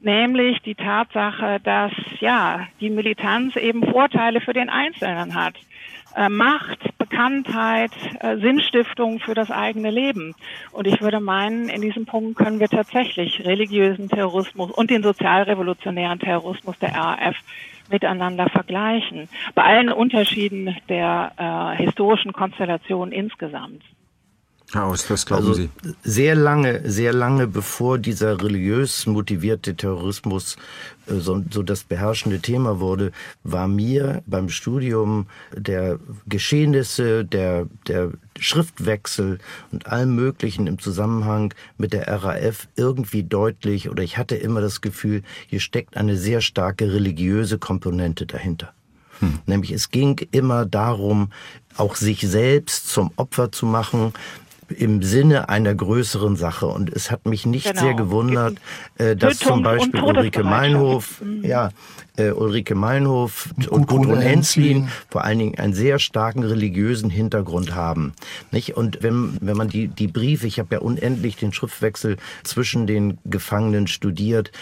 [0.00, 5.54] nämlich die Tatsache, dass ja die Militanz eben Vorteile für den Einzelnen hat.
[6.16, 10.34] Äh, Macht, Bekanntheit, äh, Sinnstiftung für das eigene Leben.
[10.72, 16.20] Und ich würde meinen, in diesem Punkt können wir tatsächlich religiösen Terrorismus und den sozialrevolutionären
[16.20, 17.36] Terrorismus der RAF
[17.90, 19.28] miteinander vergleichen.
[19.54, 21.32] Bei allen Unterschieden der
[21.76, 23.82] äh, historischen Konstellation insgesamt.
[24.74, 25.70] Aus, was glauben also, Sie?
[26.02, 30.56] Sehr lange, sehr lange bevor dieser religiös motivierte Terrorismus
[31.06, 38.10] äh, so, so das beherrschende Thema wurde, war mir beim Studium der Geschehnisse, der, der
[38.38, 39.38] Schriftwechsel
[39.70, 44.80] und allem Möglichen im Zusammenhang mit der RAF irgendwie deutlich oder ich hatte immer das
[44.80, 48.72] Gefühl, hier steckt eine sehr starke religiöse Komponente dahinter.
[49.20, 49.38] Hm.
[49.46, 51.30] Nämlich es ging immer darum,
[51.76, 54.12] auch sich selbst zum Opfer zu machen,
[54.70, 56.66] im Sinne einer größeren Sache.
[56.66, 57.80] Und es hat mich nicht genau.
[57.80, 58.58] sehr gewundert,
[58.98, 61.44] äh, dass zum Beispiel Ulrike Meinhof, mhm.
[61.44, 61.70] ja,
[62.16, 67.74] äh, Ulrike Meinhof und, und Gudrun Enslin vor allen Dingen einen sehr starken religiösen Hintergrund
[67.74, 68.12] haben.
[68.52, 68.76] Nicht?
[68.76, 73.18] Und wenn, wenn man die, die Briefe, ich habe ja unendlich den Schriftwechsel zwischen den
[73.24, 74.52] Gefangenen studiert,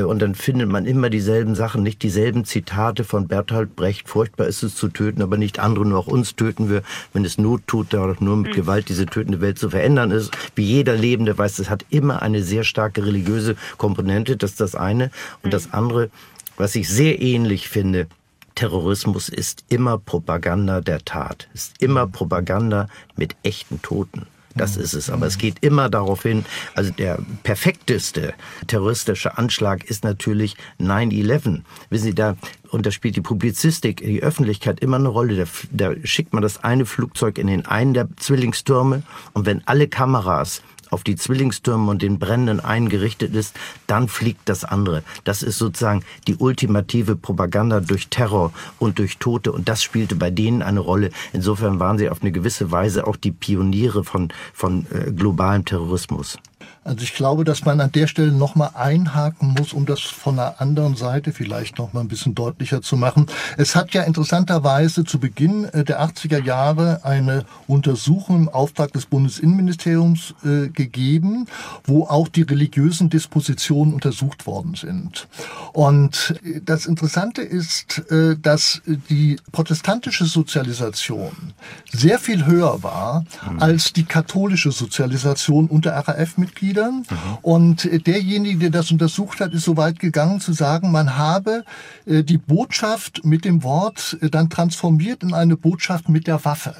[0.00, 4.08] und dann findet man immer dieselben Sachen, nicht dieselben Zitate von Bertolt Brecht.
[4.08, 6.82] Furchtbar ist es zu töten, aber nicht andere, nur auch uns töten wir.
[7.12, 8.56] Wenn es Not tut, da nur mit mhm.
[8.56, 10.30] Gewalt diese tötende Welt zu verändern ist.
[10.54, 14.36] Wie jeder Lebende weiß, es hat immer eine sehr starke religiöse Komponente.
[14.36, 15.10] Das ist das eine.
[15.42, 15.74] Und das mhm.
[15.74, 16.10] andere,
[16.56, 18.06] was ich sehr ähnlich finde,
[18.54, 22.12] Terrorismus ist immer Propaganda der Tat, ist immer mhm.
[22.12, 24.26] Propaganda mit echten Toten.
[24.56, 25.10] Das ist es.
[25.10, 28.34] Aber es geht immer darauf hin, also der perfekteste
[28.66, 31.62] terroristische Anschlag ist natürlich 9-11.
[31.90, 32.36] Wissen Sie, da,
[32.70, 35.36] und da spielt die Publizistik, die Öffentlichkeit immer eine Rolle.
[35.36, 39.88] Da, da schickt man das eine Flugzeug in den einen der Zwillingstürme und wenn alle
[39.88, 45.02] Kameras auf die Zwillingstürme und den Bränden eingerichtet ist, dann fliegt das andere.
[45.24, 50.30] Das ist sozusagen die ultimative Propaganda durch Terror und durch Tote und das spielte bei
[50.30, 51.10] denen eine Rolle.
[51.32, 56.38] Insofern waren sie auf eine gewisse Weise auch die Pioniere von, von äh, globalem Terrorismus.
[56.84, 60.60] Also ich glaube, dass man an der Stelle nochmal einhaken muss, um das von einer
[60.60, 63.26] anderen Seite vielleicht nochmal ein bisschen deutlicher zu machen.
[63.56, 69.06] Es hat ja interessanterweise zu Beginn äh, der 80er Jahre eine Untersuchung im Auftrag des
[69.06, 71.46] Bundesinnenministeriums äh, gegeben,
[71.84, 75.28] wo auch die religiösen Dispositionen untersucht worden sind.
[75.72, 81.52] Und äh, das Interessante ist, äh, dass die protestantische Sozialisation
[81.92, 83.60] sehr viel höher war mhm.
[83.60, 87.06] als die katholische Sozialisation unter RAF-Mitgliedern Mitgliedern.
[87.08, 87.38] Mhm.
[87.42, 91.64] Und derjenige, der das untersucht hat, ist so weit gegangen zu sagen, man habe
[92.06, 96.74] äh, die Botschaft mit dem Wort äh, dann transformiert in eine Botschaft mit der Waffe.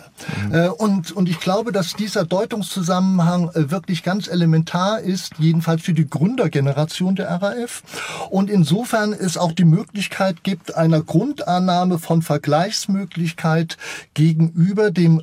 [0.47, 0.55] Mhm.
[0.55, 6.09] Äh, und, und ich glaube, dass dieser Deutungszusammenhang wirklich ganz elementar ist, jedenfalls für die
[6.09, 7.83] Gründergeneration der RAF.
[8.31, 13.77] Und insofern es auch die Möglichkeit gibt, einer Grundannahme von Vergleichsmöglichkeit
[14.15, 15.21] gegenüber dem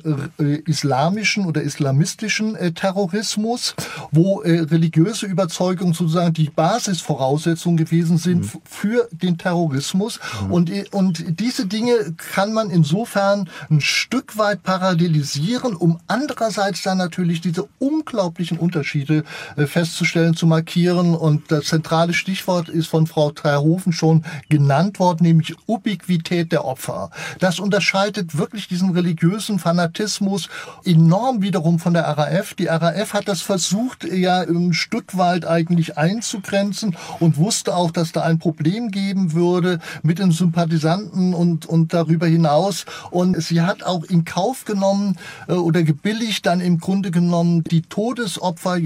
[0.66, 3.74] islamischen oder islamistischen Terrorismus,
[4.10, 8.60] wo religiöse Überzeugung sozusagen die Basisvoraussetzung gewesen sind mhm.
[8.64, 10.20] für den Terrorismus.
[10.42, 10.52] Mhm.
[10.52, 17.40] Und, und diese Dinge kann man insofern ein Stück weit parallelisieren, um andererseits dann natürlich
[17.40, 19.24] diese unglaublichen Unterschiede
[19.56, 21.14] äh, festzustellen, zu markieren.
[21.14, 27.10] Und das zentrale Stichwort ist von Frau Terhofen schon genannt worden, nämlich Ubiquität der Opfer.
[27.38, 30.48] Das unterscheidet wirklich diesen religiösen Fanatismus
[30.84, 32.54] enorm wiederum von der RAF.
[32.54, 38.22] Die RAF hat das versucht, ja ein Stück eigentlich einzugrenzen und wusste auch, dass da
[38.22, 42.86] ein Problem geben würde mit den Sympathisanten und, und darüber hinaus.
[43.10, 45.16] Und sie hat auch in Kauf genommen
[45.48, 48.78] äh, oder gebilligt dann im Grunde genommen die Todesopfer,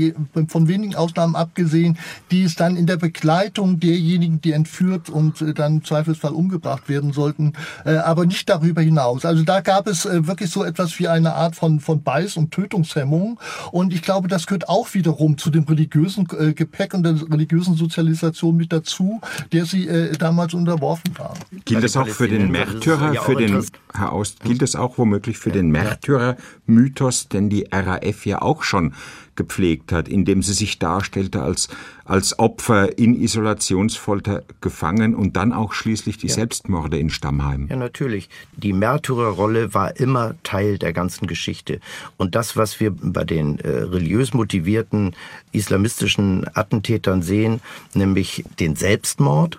[0.48, 1.98] von wenigen Ausnahmen abgesehen,
[2.30, 6.88] die es dann in der Begleitung derjenigen, die entführt und äh, dann im Zweifelsfall umgebracht
[6.88, 7.52] werden sollten,
[7.84, 9.24] äh, aber nicht darüber hinaus.
[9.24, 12.50] Also da gab es äh, wirklich so etwas wie eine Art von, von Beiß- und
[12.50, 13.38] Tötungshemmung.
[13.70, 17.74] Und ich glaube, das gehört auch wiederum zu dem religiösen äh, Gepäck und der religiösen
[17.74, 19.20] Sozialisation mit dazu,
[19.52, 21.38] der sie äh, damals unterworfen waren.
[21.64, 25.50] Gilt das auch für den Märtyrer, für den Herr Aust, gilt das auch womöglich für
[25.50, 28.94] den Märtyrer-Mythos, den die RAF ja auch schon
[29.36, 31.68] gepflegt hat, indem sie sich darstellte als,
[32.04, 36.34] als Opfer in Isolationsfolter gefangen und dann auch schließlich die ja.
[36.34, 37.68] Selbstmorde in Stammheim.
[37.68, 38.28] Ja, natürlich.
[38.56, 41.80] Die Märtyrerrolle war immer Teil der ganzen Geschichte.
[42.16, 45.14] Und das, was wir bei den äh, religiös motivierten
[45.52, 47.60] islamistischen Attentätern sehen,
[47.94, 49.58] nämlich den Selbstmord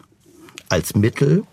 [0.70, 1.44] als Mittel,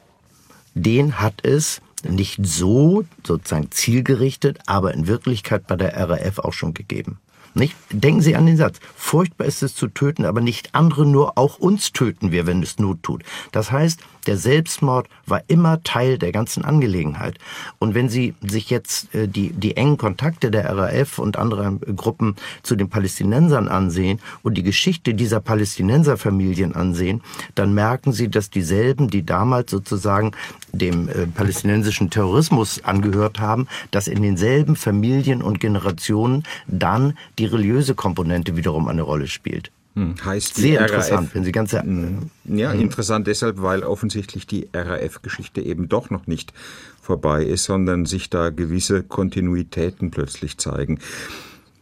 [0.74, 6.74] den hat es nicht so sozusagen zielgerichtet, aber in Wirklichkeit bei der RAF auch schon
[6.74, 7.18] gegeben.
[7.54, 7.76] Nicht?
[7.90, 8.78] Denken Sie an den Satz.
[8.96, 12.78] Furchtbar ist es zu töten, aber nicht andere, nur auch uns töten wir, wenn es
[12.78, 13.22] Not tut.
[13.52, 17.38] Das heißt, der Selbstmord war immer Teil der ganzen Angelegenheit.
[17.78, 22.36] Und wenn Sie sich jetzt äh, die, die engen Kontakte der RAF und anderer Gruppen
[22.62, 27.22] zu den Palästinensern ansehen und die Geschichte dieser Palästinenserfamilien ansehen,
[27.54, 30.32] dann merken Sie, dass dieselben, die damals sozusagen
[30.72, 37.94] dem äh, palästinensischen Terrorismus angehört haben, dass in denselben Familien und Generationen dann die religiöse
[37.94, 39.70] Komponente wiederum eine Rolle spielt.
[39.94, 41.82] Hm, heißt Sehr RAF, interessant, wenn Sie ganze.
[41.82, 42.80] Hm, ja, hm.
[42.80, 46.52] interessant deshalb, weil offensichtlich die RAF-Geschichte eben doch noch nicht
[47.00, 50.98] vorbei ist, sondern sich da gewisse Kontinuitäten plötzlich zeigen.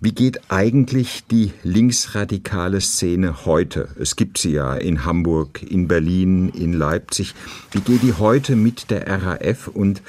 [0.02, 3.88] Wie geht eigentlich die linksradikale Szene heute?
[3.98, 7.34] Es gibt sie ja in Hamburg, in Berlin, in Leipzig.
[7.70, 10.00] Wie geht die heute mit der RAF und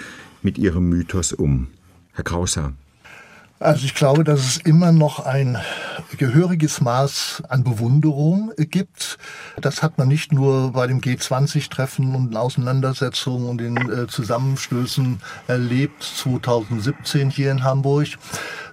[0.41, 1.67] mit ihrem Mythos um?
[2.13, 2.71] Herr Krauser.
[3.61, 5.55] Also ich glaube, dass es immer noch ein
[6.17, 9.19] gehöriges Maß an Bewunderung gibt.
[9.61, 16.01] Das hat man nicht nur bei dem G20-Treffen und Auseinandersetzungen und den äh, Zusammenstößen erlebt
[16.01, 18.07] 2017 hier in Hamburg,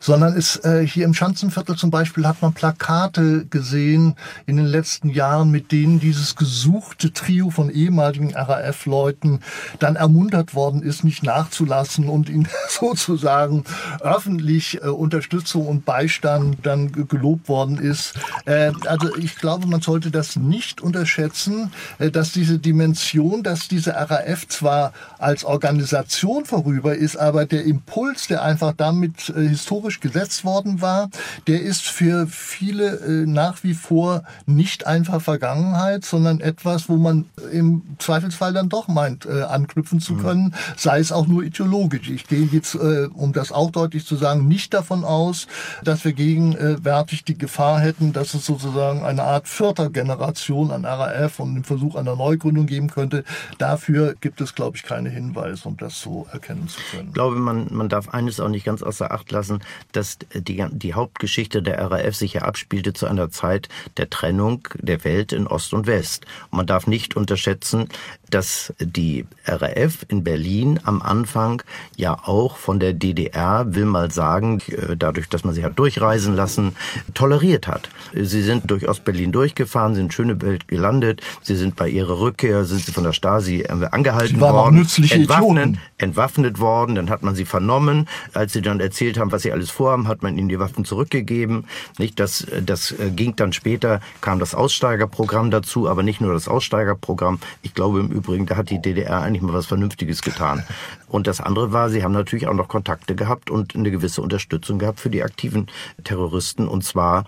[0.01, 4.15] sondern ist äh, hier im Schanzenviertel zum Beispiel hat man Plakate gesehen
[4.47, 9.41] in den letzten Jahren, mit denen dieses gesuchte Trio von ehemaligen RAF-Leuten
[9.79, 13.65] dann ermuntert worden ist, nicht nachzulassen und ihnen sozusagen
[14.01, 18.15] öffentlich äh, Unterstützung und Beistand dann gelobt worden ist.
[18.45, 23.95] Äh, also ich glaube, man sollte das nicht unterschätzen, äh, dass diese Dimension, dass diese
[23.95, 30.01] RAF zwar als Organisation vorüber ist, aber der Impuls, der einfach damit äh, historisch historisch
[30.01, 31.11] gesetzt worden war,
[31.47, 37.27] der ist für viele äh, nach wie vor nicht einfach Vergangenheit, sondern etwas, wo man
[37.53, 40.23] im Zweifelsfall dann doch meint, äh, anknüpfen zu mhm.
[40.23, 40.55] können, mhm.
[40.77, 42.11] sei es auch nur ideologisch.
[42.11, 45.47] Ich gehe jetzt, äh, um das auch deutlich zu sagen, nicht nicht davon aus,
[45.83, 51.41] dass wir gegenwärtig die Gefahr hätten, dass es sozusagen eine Art vierter Generation an RAF
[51.41, 53.25] und den Versuch einer Neugründung geben könnte.
[53.59, 57.09] Dafür gibt es, glaube ich, keine Hinweise, um das so erkennen zu können.
[57.09, 59.61] Ich glaube, man, man darf eines auch nicht ganz außer Acht lassen,
[59.93, 65.05] dass die, die Hauptgeschichte der RAF sich ja abspielte zu einer Zeit der Trennung der
[65.05, 66.27] Welt in Ost und West.
[66.51, 67.89] Und man darf nicht unterschätzen,
[68.31, 71.63] dass die RAF in Berlin am Anfang
[71.97, 76.35] ja auch von der DDR, will mal sagen, äh, dadurch, dass man sie hat durchreisen
[76.35, 76.77] lassen,
[77.15, 77.89] toleriert hat.
[78.15, 82.81] Sie sind durch Ostberlin durchgefahren, sind in Schöneberg gelandet, sie sind bei ihrer Rückkehr, sind
[82.81, 87.11] sie von der Stasi äh, angehalten sie waren worden, auch nützliche entwaffnet, entwaffnet worden, dann
[87.11, 88.09] hat man sie vernommen.
[88.33, 91.65] Als sie dann erzählt haben, was sie alles vorhaben, hat man ihnen die Waffen zurückgegeben.
[91.99, 96.49] Nicht, das, das äh, ging dann später, kam das Aussteigerprogramm dazu, aber nicht nur das
[96.49, 97.39] Aussteigerprogramm.
[97.63, 100.65] Ich glaube im Übrigen, da hat die DDR eigentlich mal was Vernünftiges getan.
[101.09, 104.79] Und das andere war, sie haben natürlich auch noch Kontakte gehabt und eine gewisse Unterstützung
[104.79, 105.67] gehabt für die aktiven
[106.05, 107.25] Terroristen und zwar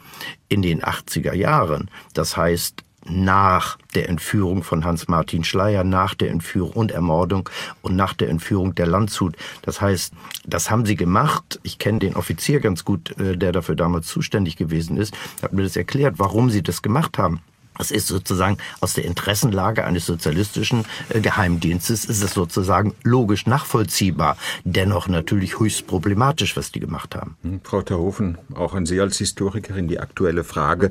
[0.49, 1.91] in den 80er Jahren.
[2.15, 7.49] Das heißt, nach der Entführung von Hans-Martin Schleyer, nach der Entführung und Ermordung
[7.83, 9.37] und nach der Entführung der Landshut.
[9.63, 10.13] Das heißt,
[10.47, 11.59] das haben sie gemacht.
[11.63, 15.63] Ich kenne den Offizier ganz gut, äh, der dafür damals zuständig gewesen ist, hat mir
[15.63, 17.41] das erklärt, warum sie das gemacht haben.
[17.81, 24.37] Das ist sozusagen aus der Interessenlage eines sozialistischen äh, Geheimdienstes ist es sozusagen logisch nachvollziehbar.
[24.65, 27.39] Dennoch natürlich höchst problematisch, was die gemacht haben.
[27.43, 30.91] Hm, Frau Terhofen, auch an Sie als Historikerin die aktuelle Frage.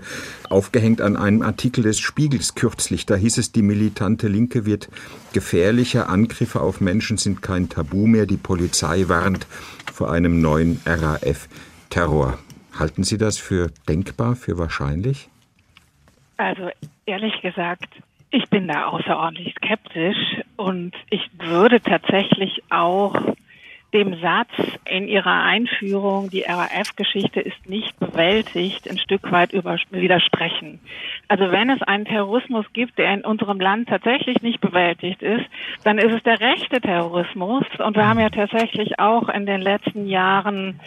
[0.49, 4.89] Aufgehängt an einem Artikel des Spiegels kürzlich, da hieß es, die militante Linke wird
[5.31, 9.45] gefährlicher, Angriffe auf Menschen sind kein Tabu mehr, die Polizei warnt
[9.93, 12.39] vor einem neuen RAF-Terror.
[12.73, 15.29] Halten Sie das für denkbar, für wahrscheinlich?
[16.39, 16.69] Also
[17.05, 17.89] ehrlich gesagt,
[18.31, 23.13] ich bin da außerordentlich skeptisch und ich würde tatsächlich auch
[23.91, 24.47] dem Satz
[24.85, 30.79] in ihrer Einführung, die RAF-Geschichte ist nicht bewältigt, ein Stück weit widersprechen.
[31.27, 35.45] Also wenn es einen Terrorismus gibt, der in unserem Land tatsächlich nicht bewältigt ist,
[35.83, 37.65] dann ist es der rechte Terrorismus.
[37.79, 40.79] Und wir haben ja tatsächlich auch in den letzten Jahren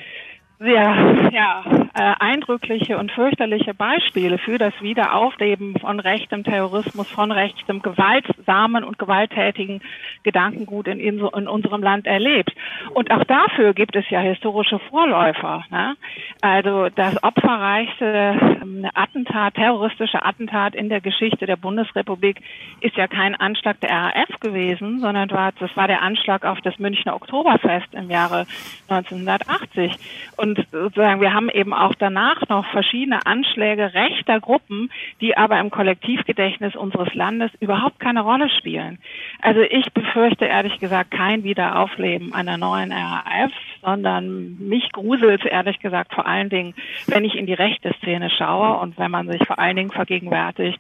[0.63, 7.83] sehr ja, äh, eindrückliche und fürchterliche Beispiele für das Wiederaufleben von rechtem Terrorismus, von rechtem
[7.83, 9.83] gewaltsamen und gewalttätigen
[10.23, 12.55] Gedankengut in, in, in unserem Land erlebt.
[12.95, 15.65] Und auch dafür gibt es ja historische Vorläufer.
[15.71, 15.97] Ne?
[16.41, 22.41] Also das opferreichste ähm, Attentat, terroristische Attentat in der Geschichte der Bundesrepublik
[22.81, 26.79] ist ja kein Anschlag der RAF gewesen, sondern war, das war der Anschlag auf das
[26.79, 28.47] Münchner Oktoberfest im Jahre
[28.89, 29.93] 1980.
[30.37, 34.91] Und und sozusagen, wir haben eben auch danach noch verschiedene Anschläge rechter Gruppen,
[35.21, 38.99] die aber im Kollektivgedächtnis unseres Landes überhaupt keine Rolle spielen.
[39.41, 46.15] Also ich befürchte ehrlich gesagt kein Wiederaufleben einer neuen RAF, sondern mich gruselt ehrlich gesagt
[46.15, 46.75] vor allen Dingen,
[47.07, 50.79] wenn ich in die rechte Szene schaue und wenn man sich vor allen Dingen vergegenwärtigt,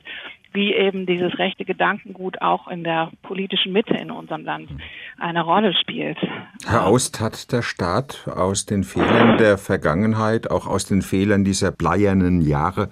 [0.53, 4.71] wie eben dieses rechte Gedankengut auch in der politischen Mitte in unserem Land
[5.19, 6.19] eine Rolle spielt.
[6.67, 11.71] Herr Aust, hat der Staat aus den Fehlern der Vergangenheit, auch aus den Fehlern dieser
[11.71, 12.89] bleiernen Jahre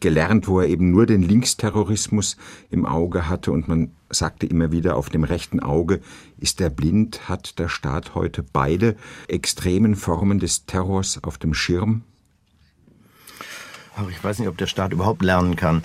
[0.00, 2.36] gelernt, wo er eben nur den Linksterrorismus
[2.70, 6.00] im Auge hatte und man sagte immer wieder, auf dem rechten Auge
[6.38, 8.96] ist er blind, hat der Staat heute beide
[9.28, 12.02] extremen Formen des Terrors auf dem Schirm?
[14.08, 15.82] Ich weiß nicht, ob der Staat überhaupt lernen kann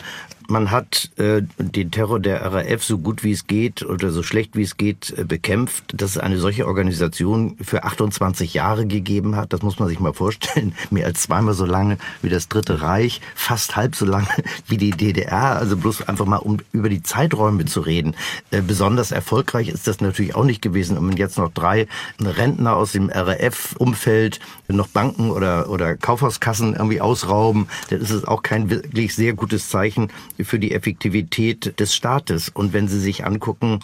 [0.47, 4.55] man hat äh, den Terror der RAF so gut wie es geht oder so schlecht
[4.55, 9.53] wie es geht äh, bekämpft, dass es eine solche Organisation für 28 Jahre gegeben hat.
[9.53, 10.75] Das muss man sich mal vorstellen.
[10.91, 14.27] Mehr als zweimal so lange wie das Dritte Reich, fast halb so lange
[14.67, 15.57] wie die DDR.
[15.57, 18.15] Also bloß einfach mal, um über die Zeiträume zu reden.
[18.51, 20.97] Äh, besonders erfolgreich ist das natürlich auch nicht gewesen.
[20.97, 21.87] Und wenn jetzt noch drei
[22.21, 28.43] Rentner aus dem RAF-Umfeld noch Banken oder, oder Kaufhauskassen irgendwie ausrauben, dann ist es auch
[28.43, 30.09] kein wirklich sehr gutes Zeichen
[30.41, 32.49] für die Effektivität des Staates.
[32.49, 33.79] Und wenn Sie sich angucken,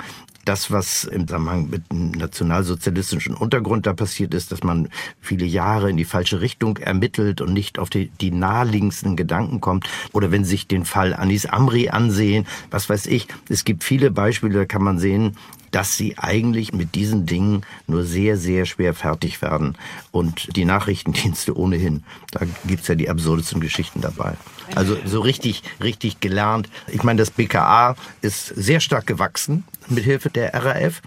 [0.45, 4.89] das, was im Zusammenhang mit dem nationalsozialistischen Untergrund da passiert ist, dass man
[5.19, 9.87] viele Jahre in die falsche Richtung ermittelt und nicht auf die, die naheliegendsten Gedanken kommt.
[10.13, 13.27] Oder wenn Sie sich den Fall Anis Amri ansehen, was weiß ich.
[13.49, 15.37] Es gibt viele Beispiele, da kann man sehen,
[15.71, 19.77] dass sie eigentlich mit diesen Dingen nur sehr, sehr schwer fertig werden.
[20.11, 24.35] Und die Nachrichtendienste ohnehin, da gibt's ja die absurdesten Geschichten dabei.
[24.75, 26.69] Also so richtig, richtig gelernt.
[26.87, 31.01] Ich meine, das BKA ist sehr stark gewachsen mit Hilfe der RAF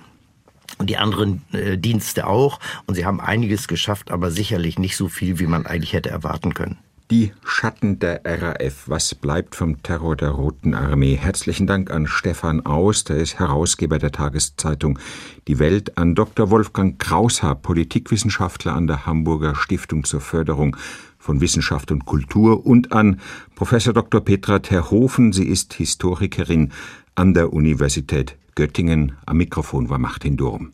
[0.78, 2.58] und die anderen äh, Dienste auch.
[2.86, 6.54] Und sie haben einiges geschafft, aber sicherlich nicht so viel, wie man eigentlich hätte erwarten
[6.54, 6.78] können.
[7.10, 8.84] Die Schatten der RAF.
[8.88, 11.16] Was bleibt vom Terror der Roten Armee?
[11.16, 14.98] Herzlichen Dank an Stefan Aus, der ist Herausgeber der Tageszeitung
[15.46, 16.48] Die Welt, an Dr.
[16.48, 20.78] Wolfgang Kraushaar, Politikwissenschaftler an der Hamburger Stiftung zur Förderung
[21.18, 23.20] von Wissenschaft und Kultur und an
[23.54, 24.22] Professor Dr.
[24.22, 25.34] Petra Terhofen.
[25.34, 26.72] Sie ist Historikerin
[27.14, 29.12] an der Universität Göttingen.
[29.26, 30.72] Am Mikrofon war Martin Durm.